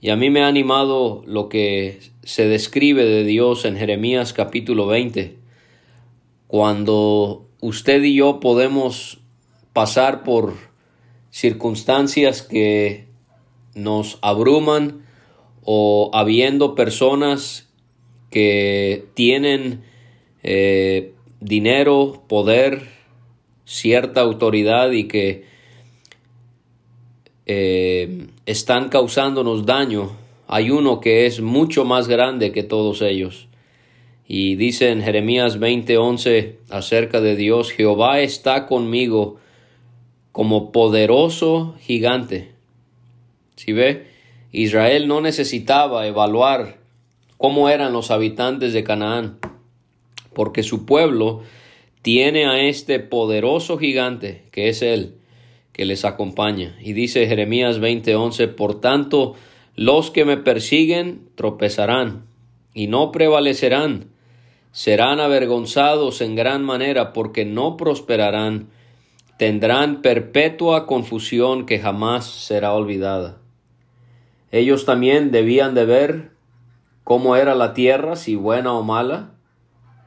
Y 0.00 0.10
a 0.10 0.16
mí 0.16 0.30
me 0.30 0.42
ha 0.42 0.46
animado 0.46 1.22
lo 1.26 1.48
que 1.48 2.00
se 2.28 2.46
describe 2.46 3.06
de 3.06 3.24
Dios 3.24 3.64
en 3.64 3.78
Jeremías 3.78 4.34
capítulo 4.34 4.86
20, 4.86 5.38
cuando 6.46 7.46
usted 7.62 8.02
y 8.02 8.16
yo 8.16 8.38
podemos 8.38 9.20
pasar 9.72 10.24
por 10.24 10.52
circunstancias 11.30 12.42
que 12.42 13.06
nos 13.74 14.18
abruman, 14.20 15.06
o 15.64 16.10
habiendo 16.12 16.74
personas 16.74 17.70
que 18.28 19.06
tienen 19.14 19.84
eh, 20.42 21.14
dinero, 21.40 22.24
poder, 22.28 22.90
cierta 23.64 24.20
autoridad 24.20 24.90
y 24.90 25.08
que 25.08 25.46
eh, 27.46 28.26
están 28.44 28.90
causándonos 28.90 29.64
daño, 29.64 30.27
hay 30.48 30.70
uno 30.70 31.00
que 31.00 31.26
es 31.26 31.42
mucho 31.42 31.84
más 31.84 32.08
grande 32.08 32.52
que 32.52 32.62
todos 32.62 33.02
ellos. 33.02 33.48
Y 34.26 34.56
dice 34.56 34.90
en 34.90 35.02
Jeremías 35.02 35.60
20:11 35.60 36.56
acerca 36.70 37.20
de 37.20 37.36
Dios, 37.36 37.70
Jehová 37.70 38.20
está 38.20 38.66
conmigo 38.66 39.36
como 40.32 40.72
poderoso 40.72 41.74
gigante. 41.80 42.52
¿Sí 43.56 43.72
ve? 43.72 44.06
Israel 44.50 45.06
no 45.06 45.20
necesitaba 45.20 46.06
evaluar 46.06 46.78
cómo 47.36 47.68
eran 47.68 47.92
los 47.92 48.10
habitantes 48.10 48.72
de 48.72 48.84
Canaán, 48.84 49.38
porque 50.32 50.62
su 50.62 50.86
pueblo 50.86 51.42
tiene 52.00 52.46
a 52.46 52.62
este 52.62 53.00
poderoso 53.00 53.76
gigante 53.76 54.44
que 54.50 54.70
es 54.70 54.80
Él, 54.80 55.16
que 55.72 55.84
les 55.84 56.06
acompaña. 56.06 56.74
Y 56.80 56.94
dice 56.94 57.26
Jeremías 57.26 57.80
20:11, 57.80 58.48
por 58.48 58.80
tanto, 58.80 59.34
los 59.78 60.10
que 60.10 60.24
me 60.24 60.36
persiguen 60.36 61.28
tropezarán 61.36 62.26
y 62.74 62.88
no 62.88 63.12
prevalecerán, 63.12 64.10
serán 64.72 65.20
avergonzados 65.20 66.20
en 66.20 66.34
gran 66.34 66.64
manera 66.64 67.12
porque 67.12 67.44
no 67.44 67.76
prosperarán, 67.76 68.70
tendrán 69.38 70.02
perpetua 70.02 70.84
confusión 70.84 71.64
que 71.64 71.78
jamás 71.78 72.26
será 72.26 72.72
olvidada. 72.72 73.36
Ellos 74.50 74.84
también 74.84 75.30
debían 75.30 75.76
de 75.76 75.84
ver 75.84 76.30
cómo 77.04 77.36
era 77.36 77.54
la 77.54 77.72
tierra, 77.72 78.16
si 78.16 78.34
buena 78.34 78.72
o 78.72 78.82
mala, 78.82 79.30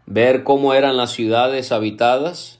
ver 0.05 0.43
cómo 0.43 0.73
eran 0.73 0.97
las 0.97 1.11
ciudades 1.11 1.71
habitadas, 1.71 2.59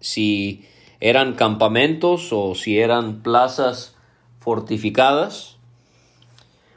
si 0.00 0.66
eran 0.98 1.34
campamentos 1.34 2.32
o 2.32 2.56
si 2.56 2.80
eran 2.80 3.22
plazas 3.22 3.96
fortificadas. 4.40 5.51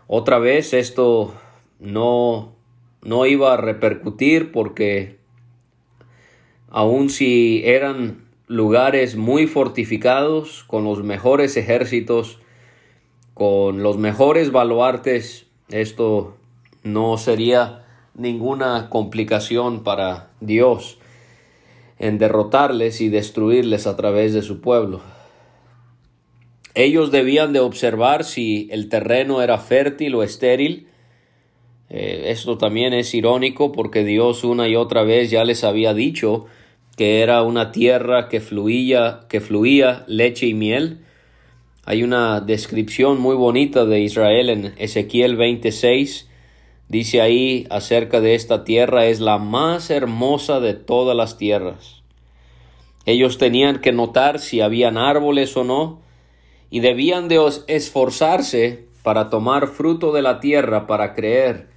Otra 0.07 0.39
vez 0.39 0.73
esto 0.73 1.33
no, 1.79 2.53
no 3.01 3.25
iba 3.25 3.53
a 3.53 3.57
repercutir 3.57 4.51
porque 4.51 5.17
aun 6.69 7.09
si 7.09 7.63
eran 7.65 8.25
lugares 8.47 9.15
muy 9.15 9.47
fortificados, 9.47 10.63
con 10.67 10.83
los 10.83 11.03
mejores 11.03 11.57
ejércitos, 11.57 12.39
con 13.33 13.81
los 13.81 13.97
mejores 13.97 14.51
baluartes, 14.51 15.47
esto 15.69 16.37
no 16.83 17.17
sería 17.17 17.85
ninguna 18.13 18.89
complicación 18.89 19.83
para 19.83 20.29
Dios 20.39 20.99
en 21.97 22.17
derrotarles 22.17 23.01
y 23.01 23.09
destruirles 23.09 23.87
a 23.87 23.95
través 23.95 24.33
de 24.33 24.41
su 24.41 24.61
pueblo. 24.61 25.01
Ellos 26.75 27.09
debían 27.09 27.53
de 27.53 27.61
observar 27.61 28.25
si 28.25 28.67
el 28.69 28.89
terreno 28.89 29.41
era 29.41 29.57
fértil 29.57 30.13
o 30.15 30.23
estéril. 30.23 30.87
Eh, 31.89 32.25
esto 32.27 32.57
también 32.57 32.93
es 32.93 33.13
irónico 33.13 33.71
porque 33.71 34.03
Dios 34.03 34.43
una 34.43 34.67
y 34.67 34.75
otra 34.75 35.03
vez 35.03 35.31
ya 35.31 35.45
les 35.45 35.63
había 35.63 35.93
dicho 35.93 36.47
que 36.97 37.21
era 37.21 37.43
una 37.43 37.71
tierra 37.71 38.27
que 38.27 38.41
fluía, 38.41 39.21
que 39.29 39.39
fluía 39.39 40.03
leche 40.07 40.47
y 40.47 40.53
miel. 40.53 40.99
Hay 41.85 42.03
una 42.03 42.41
descripción 42.41 43.19
muy 43.21 43.35
bonita 43.35 43.85
de 43.85 44.01
Israel 44.01 44.49
en 44.49 44.73
Ezequiel 44.77 45.37
26. 45.37 46.29
Dice 46.89 47.21
ahí 47.21 47.67
acerca 47.69 48.19
de 48.19 48.35
esta 48.35 48.63
tierra 48.63 49.05
es 49.05 49.21
la 49.21 49.37
más 49.37 49.89
hermosa 49.89 50.59
de 50.59 50.73
todas 50.73 51.15
las 51.15 51.37
tierras. 51.37 52.01
Ellos 53.05 53.37
tenían 53.37 53.79
que 53.79 53.91
notar 53.91 54.39
si 54.39 54.61
habían 54.61 54.97
árboles 54.97 55.55
o 55.57 55.63
no, 55.63 56.04
y 56.69 56.79
debían 56.79 57.27
de 57.27 57.39
esforzarse 57.67 58.85
para 59.03 59.29
tomar 59.29 59.67
fruto 59.67 60.11
de 60.11 60.21
la 60.21 60.39
tierra 60.39 60.87
para 60.87 61.13
creer 61.13 61.67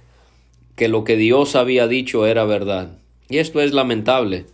que 0.75 0.87
lo 0.87 1.03
que 1.03 1.15
Dios 1.15 1.55
había 1.55 1.87
dicho 1.87 2.25
era 2.25 2.45
verdad. 2.45 2.97
Y 3.29 3.37
esto 3.37 3.61
es 3.61 3.73
lamentable. 3.73 4.45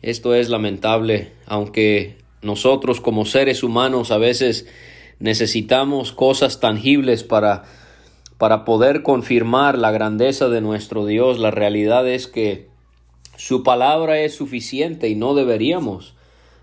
Esto 0.00 0.34
es 0.34 0.48
lamentable, 0.48 1.32
aunque 1.46 2.16
nosotros 2.40 3.00
como 3.00 3.24
seres 3.24 3.62
humanos 3.62 4.10
a 4.12 4.18
veces 4.18 4.66
necesitamos 5.18 6.12
cosas 6.12 6.60
tangibles 6.60 7.24
para 7.24 7.64
para 8.38 8.64
poder 8.64 9.02
confirmar 9.02 9.76
la 9.76 9.90
grandeza 9.90 10.48
de 10.48 10.60
nuestro 10.60 11.04
Dios. 11.04 11.38
La 11.38 11.50
realidad 11.50 12.08
es 12.08 12.28
que 12.28 12.68
su 13.36 13.62
palabra 13.62 14.20
es 14.20 14.36
suficiente 14.36 15.08
y 15.08 15.16
no 15.16 15.34
deberíamos 15.34 16.14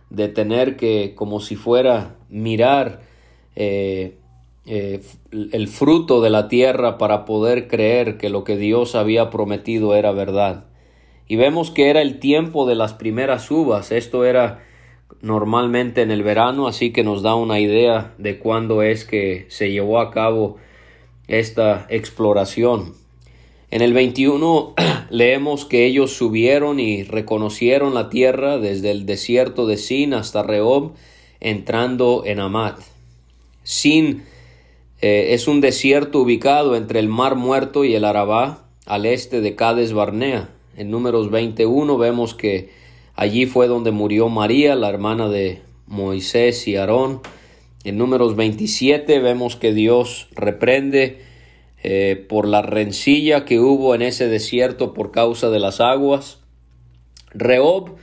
de 0.09 0.27
tener 0.27 0.77
que, 0.77 1.13
como 1.15 1.39
si 1.39 1.55
fuera, 1.55 2.15
mirar 2.29 3.01
eh, 3.55 4.17
eh, 4.65 5.01
el 5.31 5.67
fruto 5.67 6.21
de 6.21 6.29
la 6.29 6.47
tierra 6.47 6.97
para 6.97 7.25
poder 7.25 7.67
creer 7.67 8.17
que 8.17 8.29
lo 8.29 8.43
que 8.43 8.57
Dios 8.57 8.95
había 8.95 9.29
prometido 9.29 9.95
era 9.95 10.11
verdad. 10.11 10.65
Y 11.27 11.35
vemos 11.35 11.71
que 11.71 11.89
era 11.89 12.01
el 12.01 12.19
tiempo 12.19 12.65
de 12.67 12.75
las 12.75 12.93
primeras 12.93 13.49
uvas. 13.51 13.91
Esto 13.91 14.25
era 14.25 14.63
normalmente 15.21 16.01
en 16.01 16.11
el 16.11 16.23
verano, 16.23 16.67
así 16.67 16.91
que 16.91 17.03
nos 17.03 17.21
da 17.21 17.35
una 17.35 17.59
idea 17.59 18.13
de 18.17 18.37
cuándo 18.37 18.81
es 18.81 19.05
que 19.05 19.45
se 19.49 19.71
llevó 19.71 19.99
a 19.99 20.11
cabo 20.11 20.57
esta 21.27 21.87
exploración. 21.89 22.93
En 23.71 23.81
el 23.81 23.93
21 23.93 24.73
leemos 25.09 25.65
que 25.65 25.85
ellos 25.85 26.13
subieron 26.13 26.79
y 26.79 27.03
reconocieron 27.03 27.93
la 27.93 28.09
tierra 28.09 28.57
desde 28.57 28.91
el 28.91 29.05
desierto 29.05 29.65
de 29.65 29.77
Sin 29.77 30.13
hasta 30.13 30.43
Rehob, 30.43 30.93
entrando 31.39 32.23
en 32.25 32.39
Amat. 32.39 32.79
Sin 33.63 34.23
eh, 35.01 35.33
es 35.33 35.47
un 35.47 35.61
desierto 35.61 36.21
ubicado 36.21 36.75
entre 36.75 36.99
el 36.99 37.07
Mar 37.07 37.35
Muerto 37.35 37.83
y 37.83 37.95
el 37.95 38.05
Arabá, 38.05 38.65
al 38.85 39.05
este 39.05 39.41
de 39.41 39.55
Cades 39.55 39.93
Barnea. 39.93 40.49
En 40.77 40.91
números 40.91 41.31
21 41.31 41.97
vemos 41.97 42.35
que 42.35 42.69
allí 43.15 43.45
fue 43.45 43.67
donde 43.67 43.91
murió 43.91 44.29
María, 44.29 44.75
la 44.75 44.89
hermana 44.89 45.29
de 45.29 45.61
Moisés 45.87 46.67
y 46.67 46.75
Aarón. 46.75 47.21
En 47.83 47.97
números 47.97 48.35
27 48.35 49.19
vemos 49.19 49.55
que 49.55 49.73
Dios 49.73 50.27
reprende 50.31 51.19
eh, 51.87 52.15
por 52.15 52.47
la 52.47 52.63
rencilla 52.63 53.45
que 53.45 53.59
hubo 53.59 53.93
en 53.93 54.01
ese 54.01 54.27
desierto 54.27 54.91
por 54.91 55.11
causa 55.11 55.51
de 55.51 55.59
las 55.59 55.79
aguas. 55.79 56.39
Rehob, 57.31 57.97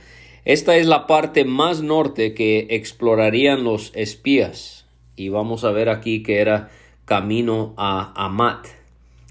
esta 0.45 0.77
es 0.77 0.87
la 0.87 1.05
parte 1.05 1.43
más 1.43 1.81
norte 1.81 2.33
que 2.33 2.67
explorarían 2.69 3.65
los 3.65 3.91
espías. 3.93 4.85
Y 5.17 5.27
vamos 5.27 5.65
a 5.65 5.71
ver 5.71 5.89
aquí 5.89 6.23
que 6.23 6.39
era 6.39 6.69
camino 7.03 7.73
a 7.75 8.13
Amat. 8.15 8.67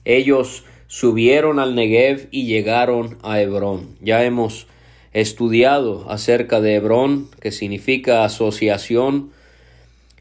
Ellos 0.04 0.64
subieron 0.86 1.58
al 1.58 1.74
Negev 1.74 2.28
y 2.30 2.44
llegaron 2.44 3.16
a 3.22 3.40
Hebrón. 3.40 3.96
Ya 4.02 4.22
hemos 4.22 4.66
estudiado 5.14 6.10
acerca 6.10 6.60
de 6.60 6.74
Hebrón, 6.74 7.30
que 7.40 7.52
significa 7.52 8.26
asociación. 8.26 9.30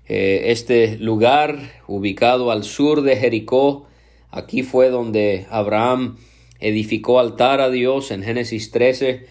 Eh, 0.08 0.44
este 0.52 0.98
lugar, 1.00 1.60
ubicado 1.86 2.50
al 2.50 2.63
sur 2.63 3.02
de 3.02 3.17
Jericó, 3.17 3.88
Aquí 4.32 4.63
fue 4.63 4.89
donde 4.89 5.46
Abraham 5.50 6.17
edificó 6.60 7.20
altar 7.20 7.60
a 7.62 7.70
Dios 7.70 8.12
en 8.12 8.24
Génesis 8.24 8.72
13, 8.72 9.28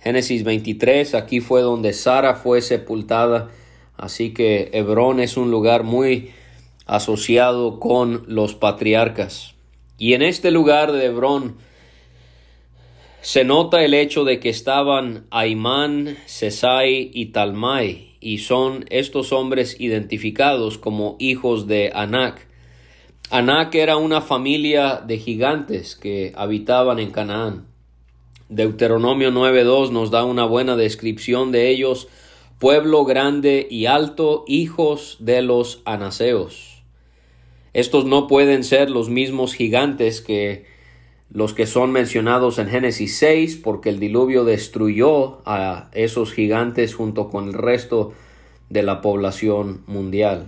Génesis 0.00 0.44
23, 0.44 1.14
aquí 1.14 1.40
fue 1.40 1.60
donde 1.60 1.92
Sara 1.92 2.34
fue 2.34 2.62
sepultada. 2.62 3.50
Así 3.96 4.32
que 4.32 4.70
Hebrón 4.72 5.20
es 5.20 5.36
un 5.36 5.50
lugar 5.50 5.82
muy 5.82 6.30
asociado 6.86 7.78
con 7.78 8.24
los 8.26 8.54
patriarcas. 8.54 9.54
Y 9.98 10.14
en 10.14 10.22
este 10.22 10.50
lugar 10.50 10.92
de 10.92 11.06
Hebrón 11.06 11.56
se 13.20 13.44
nota 13.44 13.84
el 13.84 13.92
hecho 13.94 14.24
de 14.24 14.40
que 14.40 14.48
estaban 14.48 15.26
Aimán, 15.30 16.16
Sesai 16.26 17.10
y 17.12 17.26
Talmai, 17.26 18.16
y 18.20 18.38
son 18.38 18.86
estos 18.88 19.32
hombres 19.32 19.76
identificados 19.80 20.78
como 20.78 21.16
hijos 21.18 21.66
de 21.66 21.90
Anac. 21.94 22.47
Anak 23.30 23.74
era 23.74 23.98
una 23.98 24.22
familia 24.22 25.02
de 25.06 25.18
gigantes 25.18 25.96
que 25.96 26.32
habitaban 26.34 26.98
en 26.98 27.10
Canaán. 27.10 27.66
Deuteronomio 28.48 29.30
9.2 29.30 29.90
nos 29.90 30.10
da 30.10 30.24
una 30.24 30.46
buena 30.46 30.76
descripción 30.76 31.52
de 31.52 31.68
ellos, 31.68 32.08
pueblo 32.58 33.04
grande 33.04 33.68
y 33.70 33.84
alto, 33.84 34.44
hijos 34.48 35.18
de 35.20 35.42
los 35.42 35.82
anaseos. 35.84 36.82
Estos 37.74 38.06
no 38.06 38.28
pueden 38.28 38.64
ser 38.64 38.88
los 38.88 39.10
mismos 39.10 39.52
gigantes 39.52 40.22
que 40.22 40.64
los 41.30 41.52
que 41.52 41.66
son 41.66 41.92
mencionados 41.92 42.58
en 42.58 42.68
Génesis 42.68 43.18
6, 43.18 43.60
porque 43.62 43.90
el 43.90 44.00
diluvio 44.00 44.44
destruyó 44.44 45.42
a 45.44 45.90
esos 45.92 46.32
gigantes 46.32 46.94
junto 46.94 47.28
con 47.28 47.48
el 47.48 47.52
resto 47.52 48.14
de 48.70 48.82
la 48.82 49.02
población 49.02 49.82
mundial. 49.86 50.46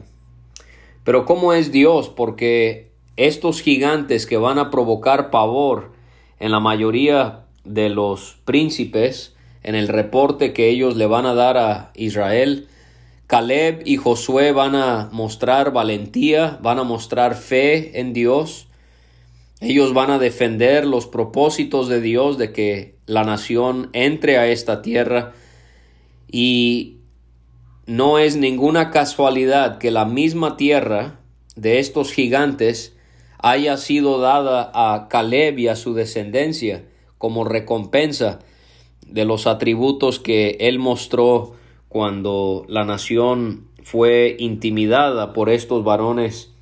Pero 1.05 1.25
¿cómo 1.25 1.53
es 1.53 1.73
Dios? 1.73 2.09
Porque 2.09 2.91
estos 3.17 3.63
gigantes 3.63 4.27
que 4.27 4.37
van 4.37 4.59
a 4.59 4.71
provocar 4.71 5.31
pavor 5.31 5.93
en 6.39 6.51
la 6.53 6.61
mayoría 6.61 7.45
de 7.65 7.89
los 7.89 8.39
príncipes, 8.45 9.35
en 9.63 9.75
el 9.75 9.89
reporte 9.89 10.53
que 10.53 10.69
ellos 10.69 10.97
le 10.97 11.07
van 11.07 11.27
a 11.27 11.35
dar 11.35 11.59
a 11.59 11.91
Israel, 11.95 12.69
Caleb 13.27 13.83
y 13.85 13.97
Josué 13.97 14.53
van 14.53 14.75
a 14.75 15.09
mostrar 15.13 15.73
valentía, 15.73 16.59
van 16.63 16.79
a 16.79 16.83
mostrar 16.83 17.37
fe 17.37 18.01
en 18.01 18.13
Dios. 18.13 18.67
Ellos 19.61 19.95
van 19.95 20.11
a 20.11 20.19
defender 20.19 20.87
los 20.87 21.07
propósitos 21.07 21.89
de 21.89 22.01
Dios 22.01 22.39
de 22.39 22.53
que 22.53 22.97
la 23.07 23.23
nación 23.23 23.91
entre 23.93 24.39
a 24.39 24.49
esta 24.49 24.83
tierra 24.83 25.33
y 26.29 26.97
no 27.91 28.21
es 28.21 28.37
ninguna 28.37 28.93
casualidad 28.93 29.79
que 29.79 29.91
la 29.91 30.05
misma 30.05 30.57
tierra 30.57 31.19
de 31.57 31.81
estos 31.81 32.13
gigantes 32.13 32.97
haya 33.39 33.77
sido 33.79 34.21
dada 34.21 34.71
a 34.73 35.09
Caleb 35.09 35.59
y 35.59 35.67
a 35.67 35.75
su 35.75 35.93
descendencia 35.93 36.85
como 37.19 37.43
recompensa 37.43 38.39
de 39.05 39.25
los 39.25 39.49
atributos 39.49 40.21
que 40.21 40.57
él 40.61 40.79
mostró 40.79 41.57
cuando 41.89 42.65
la 42.69 42.85
nación 42.85 43.67
fue 43.83 44.37
intimidada 44.39 45.33
por 45.33 45.51
estos 45.51 45.83
varones 45.83 46.53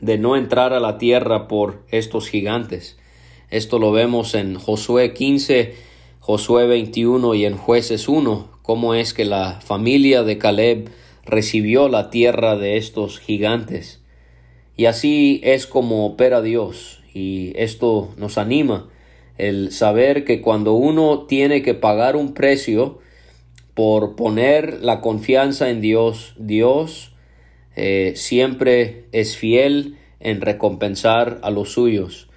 de 0.00 0.18
no 0.18 0.36
entrar 0.36 0.74
a 0.74 0.80
la 0.80 0.98
tierra 0.98 1.48
por 1.48 1.82
estos 1.88 2.28
gigantes. 2.28 2.98
Esto 3.48 3.78
lo 3.78 3.90
vemos 3.90 4.34
en 4.34 4.56
Josué 4.56 5.14
15, 5.14 5.91
Josué 6.24 6.68
21 6.68 7.34
y 7.34 7.46
en 7.46 7.56
Jueces 7.56 8.08
1, 8.08 8.60
cómo 8.62 8.94
es 8.94 9.12
que 9.12 9.24
la 9.24 9.60
familia 9.60 10.22
de 10.22 10.38
Caleb 10.38 10.88
recibió 11.24 11.88
la 11.88 12.10
tierra 12.10 12.54
de 12.54 12.76
estos 12.76 13.18
gigantes. 13.18 14.00
Y 14.76 14.84
así 14.84 15.40
es 15.42 15.66
como 15.66 16.06
opera 16.06 16.40
Dios. 16.40 17.02
Y 17.12 17.52
esto 17.56 18.14
nos 18.16 18.38
anima 18.38 18.88
el 19.36 19.72
saber 19.72 20.24
que 20.24 20.40
cuando 20.40 20.74
uno 20.74 21.26
tiene 21.26 21.60
que 21.62 21.74
pagar 21.74 22.14
un 22.14 22.34
precio 22.34 23.00
por 23.74 24.14
poner 24.14 24.78
la 24.80 25.00
confianza 25.00 25.70
en 25.70 25.80
Dios, 25.80 26.36
Dios 26.38 27.16
eh, 27.74 28.12
siempre 28.14 29.06
es 29.10 29.36
fiel 29.36 29.98
en 30.20 30.40
recompensar 30.40 31.40
a 31.42 31.50
los 31.50 31.72
suyos, 31.72 32.28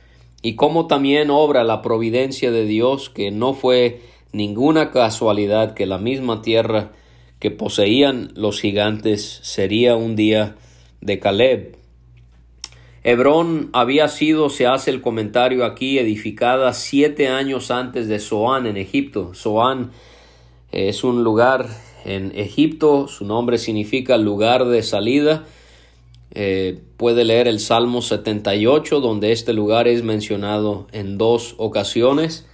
y 0.45 0.55
cómo 0.55 0.85
también 0.85 1.31
obra 1.31 1.63
la 1.63 1.81
providencia 1.81 2.51
de 2.51 2.65
Dios, 2.65 3.09
que 3.09 3.31
no 3.31 3.55
fue 3.55 4.01
ninguna 4.31 4.91
casualidad 4.91 5.73
que 5.73 5.87
la 5.87 5.97
misma 5.97 6.43
tierra 6.43 6.91
que 7.39 7.49
poseían 7.49 8.31
los 8.35 8.61
gigantes 8.61 9.39
sería 9.41 9.95
un 9.95 10.15
día 10.15 10.55
de 11.01 11.17
Caleb. 11.17 11.77
Hebrón 13.03 13.71
había 13.73 14.07
sido, 14.07 14.51
se 14.51 14.67
hace 14.67 14.91
el 14.91 15.01
comentario 15.01 15.65
aquí, 15.65 15.97
edificada 15.97 16.73
siete 16.73 17.27
años 17.27 17.71
antes 17.71 18.07
de 18.07 18.19
Zoán 18.19 18.67
en 18.67 18.77
Egipto. 18.77 19.31
Zoán 19.33 19.93
es 20.71 21.03
un 21.03 21.23
lugar 21.23 21.65
en 22.05 22.31
Egipto, 22.35 23.07
su 23.07 23.25
nombre 23.25 23.57
significa 23.57 24.15
lugar 24.19 24.65
de 24.65 24.83
salida. 24.83 25.45
Eh, 26.37 26.81
puede 26.97 27.23
leer 27.23 27.47
el 27.47 27.61
Salmo 27.61 28.01
78, 28.01 28.99
donde 28.99 29.31
este 29.31 29.53
lugar 29.53 29.87
es 29.87 30.03
mencionado 30.03 30.85
en 30.91 31.17
dos 31.17 31.55
ocasiones. 31.57 32.45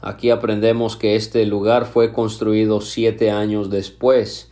Aquí 0.00 0.30
aprendemos 0.30 0.96
que 0.96 1.14
este 1.14 1.46
lugar 1.46 1.86
fue 1.86 2.12
construido 2.12 2.80
siete 2.80 3.30
años 3.30 3.70
después 3.70 4.50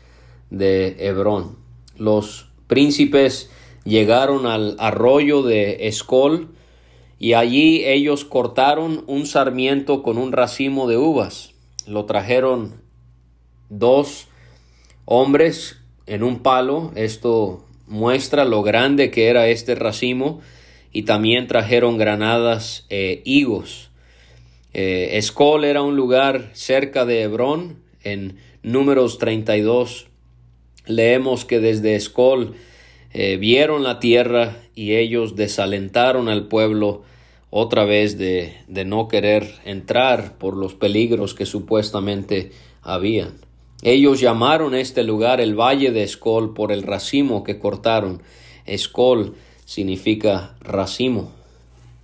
de 0.50 0.96
Hebrón. 1.00 1.56
Los 1.96 2.48
príncipes 2.68 3.50
llegaron 3.84 4.46
al 4.46 4.76
arroyo 4.78 5.42
de 5.42 5.88
Escol 5.88 6.50
y 7.18 7.32
allí 7.32 7.84
ellos 7.84 8.24
cortaron 8.24 9.02
un 9.08 9.26
sarmiento 9.26 10.04
con 10.04 10.16
un 10.16 10.30
racimo 10.30 10.86
de 10.86 10.96
uvas. 10.96 11.54
Lo 11.88 12.04
trajeron 12.04 12.80
dos 13.68 14.28
hombres 15.06 15.78
en 16.06 16.22
un 16.22 16.40
palo. 16.40 16.92
Esto 16.94 17.65
muestra 17.86 18.44
lo 18.44 18.62
grande 18.62 19.10
que 19.10 19.28
era 19.28 19.48
este 19.48 19.74
racimo 19.74 20.40
y 20.92 21.02
también 21.02 21.46
trajeron 21.46 21.98
granadas 21.98 22.86
e 22.90 23.22
higos. 23.24 23.90
Eh, 24.72 25.16
Escol 25.18 25.64
era 25.64 25.82
un 25.82 25.96
lugar 25.96 26.50
cerca 26.52 27.04
de 27.04 27.22
Hebrón. 27.22 27.78
En 28.02 28.38
números 28.62 29.18
32 29.18 30.08
leemos 30.86 31.44
que 31.44 31.60
desde 31.60 31.96
Escol 31.96 32.54
eh, 33.12 33.36
vieron 33.36 33.82
la 33.82 33.98
tierra 33.98 34.56
y 34.74 34.94
ellos 34.94 35.36
desalentaron 35.36 36.28
al 36.28 36.48
pueblo 36.48 37.02
otra 37.50 37.84
vez 37.84 38.18
de, 38.18 38.54
de 38.68 38.84
no 38.84 39.08
querer 39.08 39.54
entrar 39.64 40.36
por 40.36 40.56
los 40.56 40.74
peligros 40.74 41.34
que 41.34 41.46
supuestamente 41.46 42.50
habían. 42.82 43.45
Ellos 43.82 44.20
llamaron 44.20 44.74
este 44.74 45.02
lugar 45.02 45.40
el 45.40 45.54
Valle 45.54 45.90
de 45.92 46.02
Escol 46.02 46.54
por 46.54 46.72
el 46.72 46.82
racimo 46.82 47.44
que 47.44 47.58
cortaron. 47.58 48.22
Escol 48.64 49.34
significa 49.64 50.56
racimo. 50.60 51.32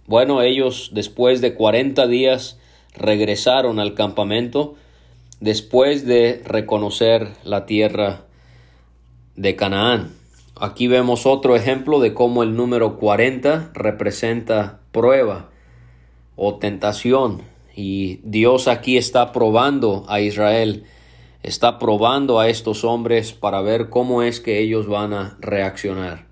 Bueno, 0.06 0.42
ellos 0.42 0.90
después 0.92 1.40
de 1.40 1.54
cuarenta 1.54 2.06
días 2.06 2.58
regresaron 2.94 3.78
al 3.78 3.94
campamento 3.94 4.74
después 5.40 6.06
de 6.06 6.42
reconocer 6.44 7.28
la 7.44 7.66
tierra 7.66 8.26
de 9.36 9.56
Canaán. 9.56 10.12
Aquí 10.60 10.86
vemos 10.86 11.26
otro 11.26 11.56
ejemplo 11.56 11.98
de 11.98 12.14
cómo 12.14 12.42
el 12.42 12.54
número 12.54 12.98
40 12.98 13.70
representa 13.74 14.80
prueba 14.92 15.50
o 16.36 16.56
tentación 16.56 17.42
y 17.74 18.20
Dios 18.22 18.68
aquí 18.68 18.96
está 18.96 19.32
probando 19.32 20.04
a 20.08 20.20
Israel, 20.20 20.84
está 21.42 21.78
probando 21.78 22.38
a 22.38 22.48
estos 22.48 22.84
hombres 22.84 23.32
para 23.32 23.60
ver 23.62 23.88
cómo 23.88 24.22
es 24.22 24.40
que 24.40 24.60
ellos 24.60 24.86
van 24.86 25.12
a 25.12 25.36
reaccionar. 25.40 26.26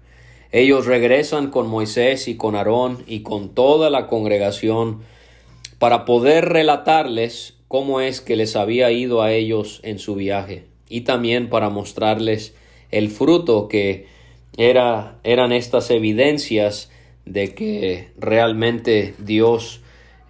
Ellos 0.52 0.86
regresan 0.86 1.50
con 1.50 1.68
Moisés 1.68 2.28
y 2.28 2.36
con 2.36 2.56
Aarón 2.56 3.04
y 3.06 3.20
con 3.20 3.50
toda 3.50 3.90
la 3.90 4.06
congregación 4.06 5.02
para 5.78 6.04
poder 6.04 6.48
relatarles 6.48 7.54
cómo 7.68 8.00
es 8.00 8.20
que 8.20 8.36
les 8.36 8.56
había 8.56 8.90
ido 8.90 9.22
a 9.22 9.32
ellos 9.32 9.80
en 9.84 9.98
su 9.98 10.16
viaje 10.16 10.64
y 10.88 11.02
también 11.02 11.48
para 11.48 11.70
mostrarles 11.70 12.54
el 12.90 13.10
fruto 13.10 13.68
que 13.68 14.06
era, 14.56 15.18
eran 15.22 15.52
estas 15.52 15.90
evidencias 15.90 16.90
de 17.24 17.54
que 17.54 18.08
realmente 18.18 19.14
Dios 19.18 19.80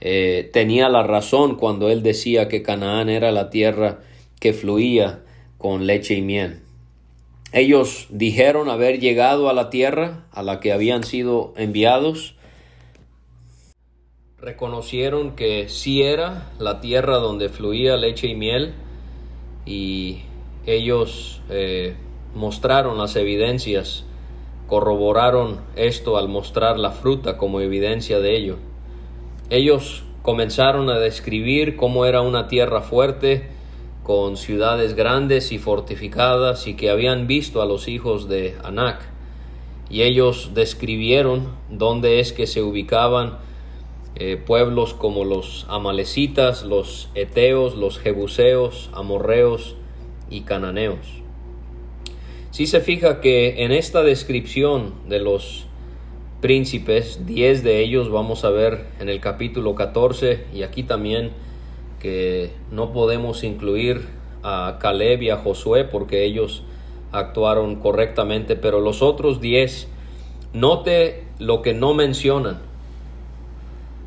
eh, 0.02 0.50
tenía 0.52 0.90
la 0.90 1.02
razón 1.02 1.56
cuando 1.56 1.88
él 1.88 2.02
decía 2.02 2.48
que 2.48 2.62
Canaán 2.62 3.08
era 3.08 3.32
la 3.32 3.48
tierra 3.48 4.00
que 4.40 4.52
fluía 4.52 5.22
con 5.58 5.86
leche 5.86 6.14
y 6.14 6.22
miel. 6.22 6.62
Ellos 7.52 8.06
dijeron 8.10 8.68
haber 8.68 8.98
llegado 8.98 9.48
a 9.48 9.52
la 9.52 9.70
tierra 9.70 10.24
a 10.32 10.42
la 10.42 10.60
que 10.60 10.72
habían 10.72 11.04
sido 11.04 11.52
enviados, 11.56 12.34
reconocieron 14.38 15.36
que 15.36 15.68
sí 15.68 16.02
era 16.02 16.50
la 16.58 16.80
tierra 16.80 17.16
donde 17.16 17.48
fluía 17.48 17.96
leche 17.96 18.28
y 18.28 18.34
miel 18.34 18.72
y 19.66 20.20
ellos 20.66 21.42
eh, 21.50 21.94
mostraron 22.34 22.96
las 22.96 23.16
evidencias, 23.16 24.04
corroboraron 24.66 25.60
esto 25.76 26.16
al 26.16 26.28
mostrar 26.28 26.78
la 26.78 26.92
fruta 26.92 27.36
como 27.36 27.60
evidencia 27.60 28.20
de 28.20 28.36
ello. 28.36 28.56
Ellos 29.50 30.04
comenzaron 30.22 30.88
a 30.88 30.98
describir 30.98 31.76
cómo 31.76 32.06
era 32.06 32.20
una 32.20 32.46
tierra 32.46 32.80
fuerte, 32.82 33.48
con 34.02 34.36
ciudades 34.36 34.94
grandes 34.94 35.52
y 35.52 35.58
fortificadas 35.58 36.66
y 36.66 36.74
que 36.74 36.90
habían 36.90 37.26
visto 37.26 37.62
a 37.62 37.66
los 37.66 37.88
hijos 37.88 38.28
de 38.28 38.56
Anac. 38.64 39.00
Y 39.88 40.02
ellos 40.02 40.52
describieron 40.54 41.48
dónde 41.68 42.20
es 42.20 42.32
que 42.32 42.46
se 42.46 42.62
ubicaban 42.62 43.38
eh, 44.16 44.36
pueblos 44.36 44.94
como 44.94 45.24
los 45.24 45.66
amalecitas, 45.68 46.64
los 46.64 47.08
eteos, 47.14 47.76
los 47.76 47.98
jebuseos, 47.98 48.90
amorreos 48.92 49.76
y 50.28 50.42
cananeos. 50.42 51.20
Si 52.50 52.66
se 52.66 52.80
fija 52.80 53.20
que 53.20 53.64
en 53.64 53.72
esta 53.72 54.02
descripción 54.02 54.94
de 55.08 55.20
los 55.20 55.66
príncipes, 56.40 57.26
diez 57.26 57.62
de 57.62 57.80
ellos 57.80 58.10
vamos 58.10 58.44
a 58.44 58.50
ver 58.50 58.86
en 58.98 59.08
el 59.08 59.20
capítulo 59.20 59.74
14 59.74 60.46
y 60.52 60.62
aquí 60.62 60.82
también 60.82 61.30
que 62.00 62.52
no 62.72 62.92
podemos 62.92 63.44
incluir 63.44 64.08
a 64.42 64.78
Caleb 64.80 65.22
y 65.22 65.30
a 65.30 65.36
Josué 65.36 65.84
porque 65.84 66.24
ellos 66.24 66.64
actuaron 67.12 67.76
correctamente, 67.76 68.56
pero 68.56 68.80
los 68.80 69.02
otros 69.02 69.40
diez, 69.40 69.88
note 70.52 71.24
lo 71.38 71.62
que 71.62 71.74
no 71.74 71.94
mencionan 71.94 72.70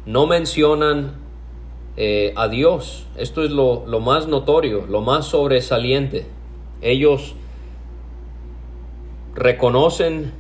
no 0.05 0.27
mencionan 0.27 1.13
eh, 1.95 2.33
a 2.35 2.47
Dios. 2.47 3.05
Esto 3.17 3.43
es 3.43 3.51
lo, 3.51 3.85
más 3.99 4.27
notorio, 4.27 4.85
lo 4.87 5.01
más 5.01 5.25
sobresaliente. 5.25 6.25
Ellos 6.81 7.35
reconocen 9.35 10.33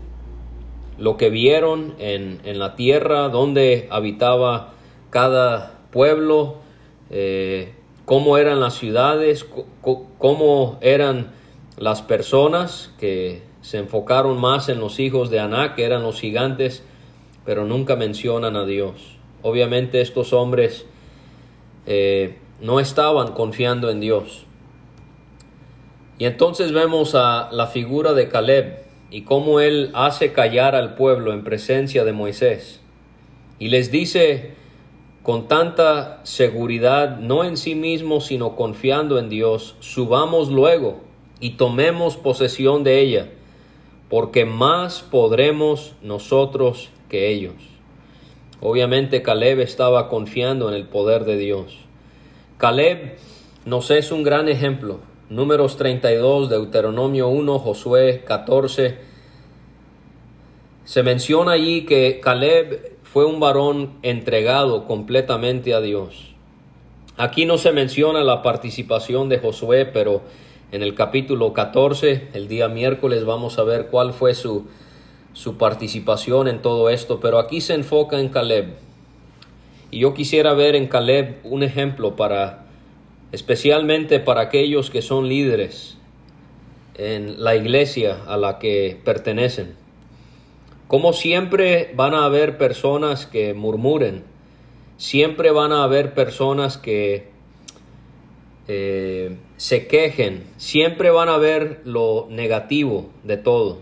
lo 0.97 1.17
que 1.17 1.29
vieron 1.29 1.95
en, 1.97 2.39
la 2.59 2.75
tierra 2.75 3.29
donde 3.29 3.87
habitaba 3.89 4.73
cada 5.09 5.79
pueblo, 5.91 6.57
eh, 7.15 7.75
cómo 8.05 8.39
eran 8.39 8.59
las 8.59 8.73
ciudades, 8.73 9.45
cómo 10.17 10.79
eran 10.81 11.31
las 11.77 12.01
personas 12.01 12.91
que 12.99 13.43
se 13.61 13.77
enfocaron 13.77 14.41
más 14.41 14.67
en 14.67 14.79
los 14.79 14.99
hijos 14.99 15.29
de 15.29 15.39
Aná, 15.39 15.75
que 15.75 15.85
eran 15.85 16.01
los 16.01 16.19
gigantes, 16.19 16.83
pero 17.45 17.65
nunca 17.65 17.95
mencionan 17.95 18.55
a 18.55 18.65
Dios. 18.65 19.19
Obviamente 19.43 20.01
estos 20.01 20.33
hombres 20.33 20.87
eh, 21.85 22.39
no 22.59 22.79
estaban 22.79 23.33
confiando 23.33 23.91
en 23.91 23.99
Dios. 23.99 24.47
Y 26.17 26.25
entonces 26.25 26.71
vemos 26.71 27.13
a 27.13 27.49
la 27.51 27.67
figura 27.67 28.13
de 28.13 28.27
Caleb 28.27 28.85
y 29.11 29.21
cómo 29.21 29.59
él 29.59 29.91
hace 29.93 30.33
callar 30.33 30.75
al 30.75 30.95
pueblo 30.95 31.31
en 31.31 31.43
presencia 31.43 32.05
de 32.05 32.13
Moisés. 32.13 32.81
Y 33.59 33.69
les 33.69 33.91
dice 33.91 34.62
con 35.23 35.47
tanta 35.47 36.19
seguridad, 36.23 37.17
no 37.17 37.45
en 37.45 37.55
sí 37.55 37.75
mismo, 37.75 38.19
sino 38.19 38.57
confiando 38.57 39.17
en 39.17 39.29
Dios, 39.29 39.75
subamos 39.79 40.49
luego 40.49 40.99
y 41.39 41.51
tomemos 41.51 42.17
posesión 42.17 42.83
de 42.83 42.99
ella, 42.99 43.29
porque 44.09 44.45
más 44.45 45.01
podremos 45.01 45.93
nosotros 46.01 46.89
que 47.07 47.29
ellos. 47.29 47.53
Obviamente 48.59 49.21
Caleb 49.21 49.61
estaba 49.61 50.09
confiando 50.09 50.67
en 50.67 50.75
el 50.75 50.87
poder 50.87 51.23
de 51.23 51.37
Dios. 51.37 51.77
Caleb 52.57 53.17
nos 53.65 53.91
es 53.91 54.11
un 54.11 54.23
gran 54.23 54.49
ejemplo. 54.49 54.99
Números 55.29 55.77
32, 55.77 56.49
Deuteronomio 56.49 57.29
1, 57.29 57.59
Josué 57.59 58.23
14. 58.25 58.97
Se 60.83 61.03
menciona 61.03 61.53
allí 61.53 61.85
que 61.85 62.19
Caleb 62.21 62.92
fue 63.13 63.25
un 63.25 63.39
varón 63.39 63.91
entregado 64.01 64.85
completamente 64.85 65.73
a 65.73 65.81
Dios. 65.81 66.33
Aquí 67.15 67.45
no 67.45 67.59
se 67.59 67.71
menciona 67.71 68.23
la 68.23 68.41
participación 68.41 69.29
de 69.29 69.37
Josué, 69.37 69.85
pero 69.85 70.23
en 70.71 70.81
el 70.81 70.95
capítulo 70.95 71.53
14, 71.53 72.29
el 72.33 72.47
día 72.47 72.67
miércoles, 72.67 73.23
vamos 73.23 73.59
a 73.59 73.63
ver 73.63 73.87
cuál 73.91 74.13
fue 74.13 74.33
su 74.33 74.65
su 75.33 75.57
participación 75.57 76.47
en 76.47 76.61
todo 76.61 76.89
esto, 76.89 77.19
pero 77.19 77.39
aquí 77.39 77.59
se 77.59 77.73
enfoca 77.73 78.19
en 78.19 78.29
Caleb. 78.29 78.75
Y 79.91 79.99
yo 79.99 80.13
quisiera 80.13 80.53
ver 80.53 80.75
en 80.75 80.87
Caleb 80.87 81.39
un 81.43 81.63
ejemplo 81.63 82.15
para, 82.15 82.65
especialmente 83.31 84.19
para 84.19 84.41
aquellos 84.41 84.89
que 84.89 85.01
son 85.01 85.27
líderes 85.27 85.97
en 86.95 87.43
la 87.43 87.55
iglesia 87.55 88.17
a 88.27 88.37
la 88.37 88.59
que 88.59 88.99
pertenecen. 89.03 89.82
Como 90.93 91.11
siempre 91.11 91.91
van 91.95 92.13
a 92.13 92.23
haber 92.23 92.59
personas 92.59 93.25
que 93.25 93.55
murmuren, 93.55 94.23
siempre 94.97 95.49
van 95.49 95.71
a 95.71 95.83
haber 95.83 96.13
personas 96.13 96.77
que 96.77 97.29
eh, 98.67 99.35
se 99.57 99.87
quejen, 99.87 100.43
siempre 100.57 101.09
van 101.09 101.29
a 101.29 101.37
ver 101.37 101.81
lo 101.83 102.27
negativo 102.29 103.09
de 103.23 103.37
todo. 103.37 103.79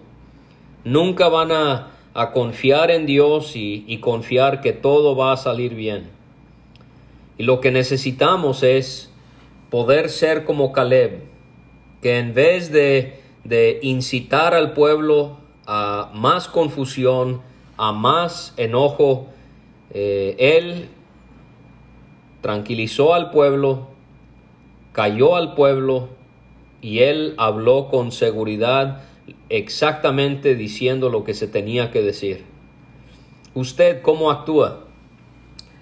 Nunca 0.86 1.28
van 1.28 1.52
a, 1.52 1.92
confiar 2.32 2.92
en 2.92 3.06
Dios 3.06 3.58
y, 3.58 3.98
confiar 3.98 4.62
que 4.62 4.72
todo 4.72 5.14
va 5.14 5.34
a 5.34 5.38
salir 5.38 5.76
bien. 5.76 6.06
Y 7.38 7.44
lo 7.44 7.60
que 7.60 7.72
necesitamos 7.72 8.64
es 8.64 9.12
poder 9.70 10.08
ser 10.08 10.46
como 10.46 10.72
Caleb, 10.72 11.24
que 12.02 12.20
en 12.20 12.34
vez 12.34 12.72
de, 12.72 13.20
de 13.44 13.80
incitar 13.82 14.54
al 14.54 14.72
pueblo 14.72 15.41
a 15.66 16.12
más 16.14 16.48
confusión, 16.48 17.42
a 17.78 17.92
más 17.92 18.54
enojo, 18.58 19.28
eh, 19.92 20.36
él 20.40 20.90
tranquilizó 22.42 23.14
al 23.14 23.32
pueblo, 23.32 23.88
cayó 24.94 25.36
al 25.36 25.54
pueblo 25.54 26.10
y 26.82 27.00
él 27.00 27.36
habló 27.38 27.88
con 27.90 28.12
seguridad 28.12 29.04
exactamente 29.50 30.56
diciendo 30.56 31.10
lo 31.10 31.24
que 31.24 31.34
se 31.34 31.48
tenía 31.48 31.92
que 31.92 32.02
decir. 32.02 32.46
¿Usted 33.54 34.02
cómo 34.02 34.32
actúa? 34.32 34.86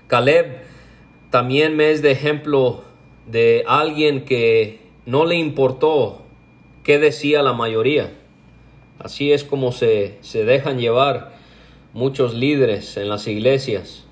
Caleb 0.08 0.63
también 1.30 1.76
me 1.76 1.92
es 1.92 2.02
de 2.02 2.12
ejemplo 2.12 2.84
de 3.28 3.63
alguien 3.68 4.26
que 4.26 4.82
no 5.06 5.26
le 5.26 5.36
importó 5.36 6.24
qué 6.84 6.98
decía 6.98 7.44
la 7.44 7.54
mayoría. 7.54 8.19
Así 9.00 9.32
es 9.32 9.44
como 9.44 9.72
se, 9.72 10.18
se 10.22 10.46
dejan 10.46 10.78
llevar 10.78 11.34
muchos 11.94 12.34
líderes 12.34 12.98
en 12.98 13.10
las 13.10 13.28
iglesias. 13.28 14.06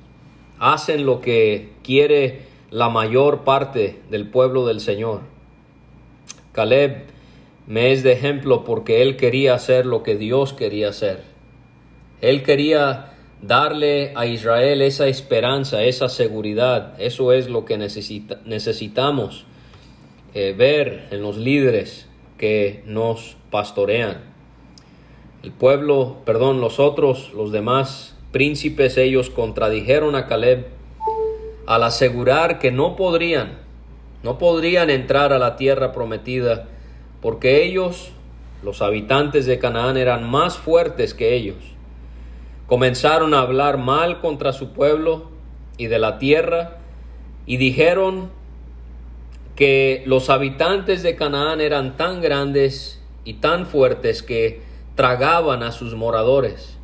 Hacen 0.59 1.05
lo 1.05 1.21
que 1.21 1.73
quiere 1.83 2.41
la 2.71 2.89
mayor 2.89 3.43
parte 3.43 3.99
del 4.09 4.29
pueblo 4.29 4.65
del 4.65 4.79
Señor. 4.79 5.21
Caleb 6.53 7.05
me 7.67 7.91
es 7.91 8.01
de 8.01 8.13
ejemplo 8.13 8.63
porque 8.63 9.01
él 9.01 9.17
quería 9.17 9.53
hacer 9.53 9.85
lo 9.85 10.03
que 10.03 10.15
Dios 10.15 10.53
quería 10.53 10.89
hacer. 10.89 11.21
Él 12.21 12.43
quería 12.43 13.13
darle 13.41 14.13
a 14.15 14.25
Israel 14.25 14.81
esa 14.81 15.07
esperanza, 15.07 15.83
esa 15.83 16.09
seguridad. 16.09 16.99
Eso 16.99 17.33
es 17.33 17.49
lo 17.49 17.65
que 17.65 17.77
necesitamos 17.77 19.45
eh, 20.33 20.55
ver 20.57 21.07
en 21.11 21.21
los 21.21 21.37
líderes 21.37 22.07
que 22.37 22.83
nos 22.85 23.37
pastorean. 23.51 24.36
El 25.43 25.51
pueblo, 25.51 26.17
perdón, 26.25 26.61
los 26.61 26.79
otros, 26.79 27.31
los 27.33 27.51
demás 27.51 28.15
príncipes, 28.31 28.97
ellos 28.97 29.29
contradijeron 29.29 30.15
a 30.15 30.25
Caleb 30.25 30.67
al 31.67 31.83
asegurar 31.83 32.57
que 32.59 32.71
no 32.71 32.95
podrían, 32.95 33.59
no 34.23 34.39
podrían 34.39 34.89
entrar 34.89 35.33
a 35.33 35.39
la 35.39 35.55
tierra 35.55 35.91
prometida, 35.91 36.67
porque 37.21 37.63
ellos, 37.63 38.11
los 38.63 38.81
habitantes 38.81 39.45
de 39.45 39.59
Canaán, 39.59 39.95
eran 39.95 40.27
más 40.27 40.57
fuertes 40.57 41.13
que 41.13 41.35
ellos. 41.35 41.57
Comenzaron 42.65 43.33
a 43.33 43.41
hablar 43.41 43.77
mal 43.77 44.19
contra 44.19 44.53
su 44.53 44.73
pueblo 44.73 45.29
y 45.77 45.85
de 45.85 45.99
la 45.99 46.17
tierra, 46.17 46.77
y 47.45 47.57
dijeron 47.57 48.31
que 49.55 50.03
los 50.05 50.29
habitantes 50.29 51.03
de 51.03 51.15
Canaán 51.15 51.61
eran 51.61 51.95
tan 51.95 52.21
grandes 52.21 53.01
y 53.23 53.35
tan 53.35 53.65
fuertes 53.65 54.23
que 54.23 54.66
tragaban 54.97 55.63
a 55.63 55.71
sus 55.71 55.95
moradores, 55.95 56.77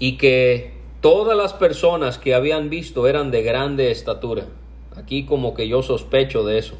y 0.00 0.16
que 0.16 0.74
Todas 1.04 1.36
las 1.36 1.52
personas 1.52 2.16
que 2.16 2.34
habían 2.34 2.70
visto 2.70 3.06
eran 3.06 3.30
de 3.30 3.42
grande 3.42 3.90
estatura. 3.90 4.46
Aquí 4.96 5.26
como 5.26 5.52
que 5.52 5.68
yo 5.68 5.82
sospecho 5.82 6.44
de 6.44 6.56
eso. 6.56 6.76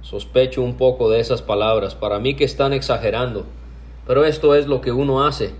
Sospecho 0.00 0.62
un 0.62 0.76
poco 0.76 1.10
de 1.10 1.18
esas 1.18 1.42
palabras. 1.42 1.96
Para 1.96 2.20
mí 2.20 2.36
que 2.36 2.44
están 2.44 2.72
exagerando. 2.72 3.44
Pero 4.06 4.24
esto 4.24 4.54
es 4.54 4.68
lo 4.68 4.80
que 4.80 4.92
uno 4.92 5.26
hace 5.26 5.54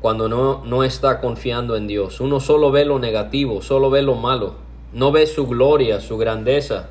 cuando 0.00 0.28
no, 0.28 0.64
no 0.64 0.84
está 0.84 1.20
confiando 1.20 1.74
en 1.74 1.88
Dios. 1.88 2.20
Uno 2.20 2.38
solo 2.38 2.70
ve 2.70 2.84
lo 2.84 3.00
negativo, 3.00 3.60
solo 3.60 3.90
ve 3.90 4.02
lo 4.02 4.14
malo. 4.14 4.54
No 4.92 5.10
ve 5.10 5.26
su 5.26 5.48
gloria, 5.48 6.00
su 6.00 6.18
grandeza, 6.18 6.90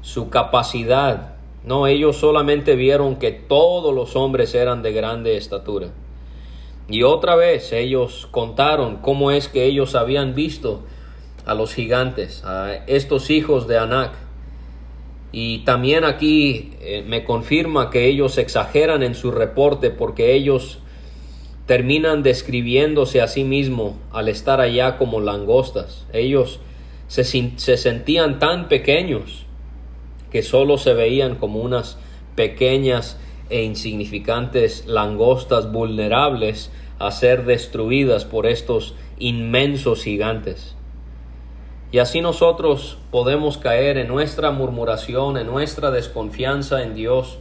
su 0.00 0.30
capacidad. 0.30 1.34
No, 1.64 1.86
ellos 1.86 2.16
solamente 2.16 2.74
vieron 2.74 3.16
que 3.16 3.30
todos 3.30 3.94
los 3.94 4.16
hombres 4.16 4.54
eran 4.54 4.82
de 4.82 4.92
grande 4.92 5.36
estatura. 5.36 5.88
Y 6.88 7.04
otra 7.04 7.36
vez 7.36 7.72
ellos 7.72 8.28
contaron 8.30 8.96
cómo 8.96 9.30
es 9.30 9.48
que 9.48 9.64
ellos 9.64 9.94
habían 9.94 10.34
visto 10.34 10.82
a 11.46 11.54
los 11.54 11.72
gigantes, 11.74 12.44
a 12.44 12.74
estos 12.86 13.30
hijos 13.30 13.68
de 13.68 13.78
Anak. 13.78 14.12
Y 15.30 15.60
también 15.60 16.04
aquí 16.04 16.72
eh, 16.80 17.04
me 17.06 17.24
confirma 17.24 17.90
que 17.90 18.06
ellos 18.06 18.36
exageran 18.38 19.02
en 19.02 19.14
su 19.14 19.30
reporte 19.30 19.90
porque 19.90 20.34
ellos 20.34 20.80
terminan 21.66 22.22
describiéndose 22.22 23.22
a 23.22 23.28
sí 23.28 23.44
mismos 23.44 23.94
al 24.12 24.28
estar 24.28 24.60
allá 24.60 24.98
como 24.98 25.20
langostas. 25.20 26.06
Ellos 26.12 26.58
se, 27.06 27.24
se 27.24 27.76
sentían 27.76 28.40
tan 28.40 28.68
pequeños 28.68 29.46
que 30.32 30.42
solo 30.42 30.78
se 30.78 30.94
veían 30.94 31.36
como 31.36 31.60
unas 31.60 31.98
pequeñas 32.34 33.18
e 33.50 33.62
insignificantes 33.64 34.86
langostas 34.86 35.70
vulnerables 35.70 36.72
a 36.98 37.10
ser 37.10 37.44
destruidas 37.44 38.24
por 38.24 38.46
estos 38.46 38.94
inmensos 39.18 40.02
gigantes. 40.02 40.74
Y 41.90 41.98
así 41.98 42.22
nosotros 42.22 42.96
podemos 43.10 43.58
caer 43.58 43.98
en 43.98 44.08
nuestra 44.08 44.50
murmuración, 44.50 45.36
en 45.36 45.46
nuestra 45.46 45.90
desconfianza 45.90 46.82
en 46.82 46.94
Dios. 46.94 47.38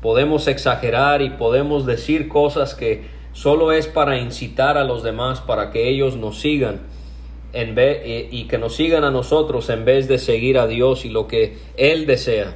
Podemos 0.00 0.48
exagerar 0.48 1.20
y 1.20 1.28
podemos 1.28 1.84
decir 1.84 2.28
cosas 2.28 2.74
que 2.74 3.04
solo 3.34 3.72
es 3.72 3.86
para 3.86 4.18
incitar 4.18 4.78
a 4.78 4.84
los 4.84 5.02
demás, 5.02 5.42
para 5.42 5.70
que 5.70 5.90
ellos 5.90 6.16
nos 6.16 6.40
sigan 6.40 6.80
en 7.56 7.74
vez, 7.74 8.02
y 8.30 8.44
que 8.44 8.58
nos 8.58 8.76
sigan 8.76 9.02
a 9.02 9.10
nosotros 9.10 9.70
en 9.70 9.84
vez 9.84 10.08
de 10.08 10.18
seguir 10.18 10.58
a 10.58 10.66
Dios 10.66 11.04
y 11.04 11.08
lo 11.08 11.26
que 11.26 11.56
Él 11.76 12.06
desea. 12.06 12.54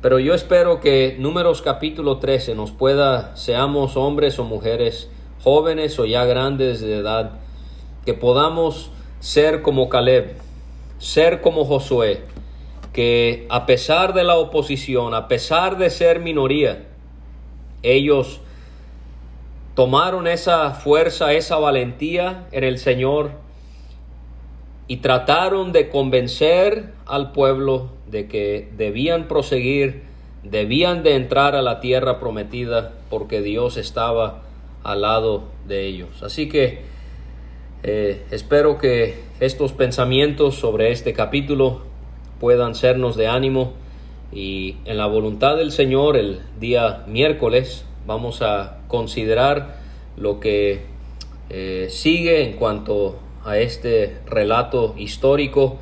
Pero 0.00 0.18
yo 0.18 0.32
espero 0.32 0.80
que 0.80 1.16
Números 1.18 1.60
capítulo 1.60 2.18
13 2.18 2.54
nos 2.54 2.70
pueda, 2.70 3.36
seamos 3.36 3.96
hombres 3.96 4.38
o 4.38 4.44
mujeres, 4.44 5.10
jóvenes 5.42 5.98
o 5.98 6.06
ya 6.06 6.24
grandes 6.24 6.80
de 6.80 6.98
edad, 6.98 7.32
que 8.06 8.14
podamos 8.14 8.90
ser 9.18 9.60
como 9.60 9.88
Caleb, 9.88 10.36
ser 10.98 11.40
como 11.40 11.64
Josué, 11.64 12.22
que 12.92 13.46
a 13.50 13.66
pesar 13.66 14.14
de 14.14 14.24
la 14.24 14.36
oposición, 14.36 15.14
a 15.14 15.28
pesar 15.28 15.76
de 15.78 15.90
ser 15.90 16.20
minoría, 16.20 16.86
ellos 17.82 18.40
tomaron 19.74 20.26
esa 20.26 20.70
fuerza, 20.70 21.32
esa 21.32 21.56
valentía 21.58 22.46
en 22.52 22.64
el 22.64 22.78
Señor 22.78 23.32
y 24.90 24.96
trataron 24.96 25.70
de 25.70 25.88
convencer 25.88 26.94
al 27.06 27.30
pueblo 27.30 27.90
de 28.10 28.26
que 28.26 28.68
debían 28.76 29.28
proseguir, 29.28 30.02
debían 30.42 31.04
de 31.04 31.14
entrar 31.14 31.54
a 31.54 31.62
la 31.62 31.78
tierra 31.78 32.18
prometida 32.18 32.94
porque 33.08 33.40
Dios 33.40 33.76
estaba 33.76 34.42
al 34.82 35.02
lado 35.02 35.44
de 35.68 35.86
ellos. 35.86 36.24
Así 36.24 36.48
que 36.48 36.80
eh, 37.84 38.24
espero 38.32 38.78
que 38.78 39.14
estos 39.38 39.72
pensamientos 39.72 40.56
sobre 40.56 40.90
este 40.90 41.12
capítulo 41.12 41.82
puedan 42.40 42.74
sernos 42.74 43.14
de 43.14 43.28
ánimo 43.28 43.74
y 44.32 44.74
en 44.86 44.96
la 44.96 45.06
voluntad 45.06 45.56
del 45.56 45.70
Señor 45.70 46.16
el 46.16 46.40
día 46.58 47.04
miércoles 47.06 47.84
vamos 48.08 48.42
a 48.42 48.80
considerar 48.88 49.76
lo 50.16 50.40
que 50.40 50.80
eh, 51.48 51.86
sigue 51.90 52.42
en 52.42 52.54
cuanto 52.54 53.20
a 53.44 53.58
este 53.58 54.18
relato 54.26 54.94
histórico 54.98 55.78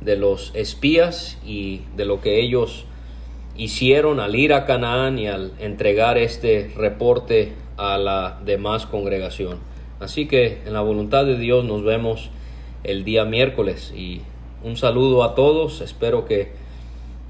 de 0.00 0.16
los 0.16 0.52
espías 0.54 1.38
y 1.44 1.82
de 1.96 2.04
lo 2.04 2.20
que 2.20 2.40
ellos 2.40 2.84
hicieron 3.56 4.20
al 4.20 4.34
ir 4.34 4.52
a 4.52 4.64
Canaán 4.64 5.18
y 5.18 5.28
al 5.28 5.52
entregar 5.60 6.18
este 6.18 6.72
reporte 6.76 7.52
a 7.76 7.98
la 7.98 8.38
demás 8.44 8.86
congregación. 8.86 9.58
Así 10.00 10.26
que 10.26 10.62
en 10.66 10.72
la 10.72 10.80
voluntad 10.80 11.24
de 11.24 11.38
Dios 11.38 11.64
nos 11.64 11.84
vemos 11.84 12.30
el 12.82 13.04
día 13.04 13.24
miércoles 13.24 13.92
y 13.94 14.22
un 14.64 14.76
saludo 14.76 15.22
a 15.22 15.34
todos. 15.34 15.80
Espero 15.80 16.24
que 16.24 16.52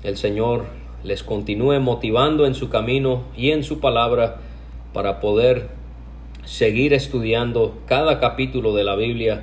el 0.02 0.16
Señor 0.16 0.66
les 1.04 1.22
continúe 1.22 1.80
motivando 1.80 2.46
en 2.46 2.54
su 2.54 2.68
camino 2.68 3.24
y 3.36 3.50
en 3.50 3.64
su 3.64 3.80
palabra 3.80 4.38
para 4.92 5.20
poder 5.20 5.68
seguir 6.44 6.92
estudiando 6.92 7.78
cada 7.86 8.20
capítulo 8.20 8.74
de 8.74 8.84
la 8.84 8.96
Biblia 8.96 9.42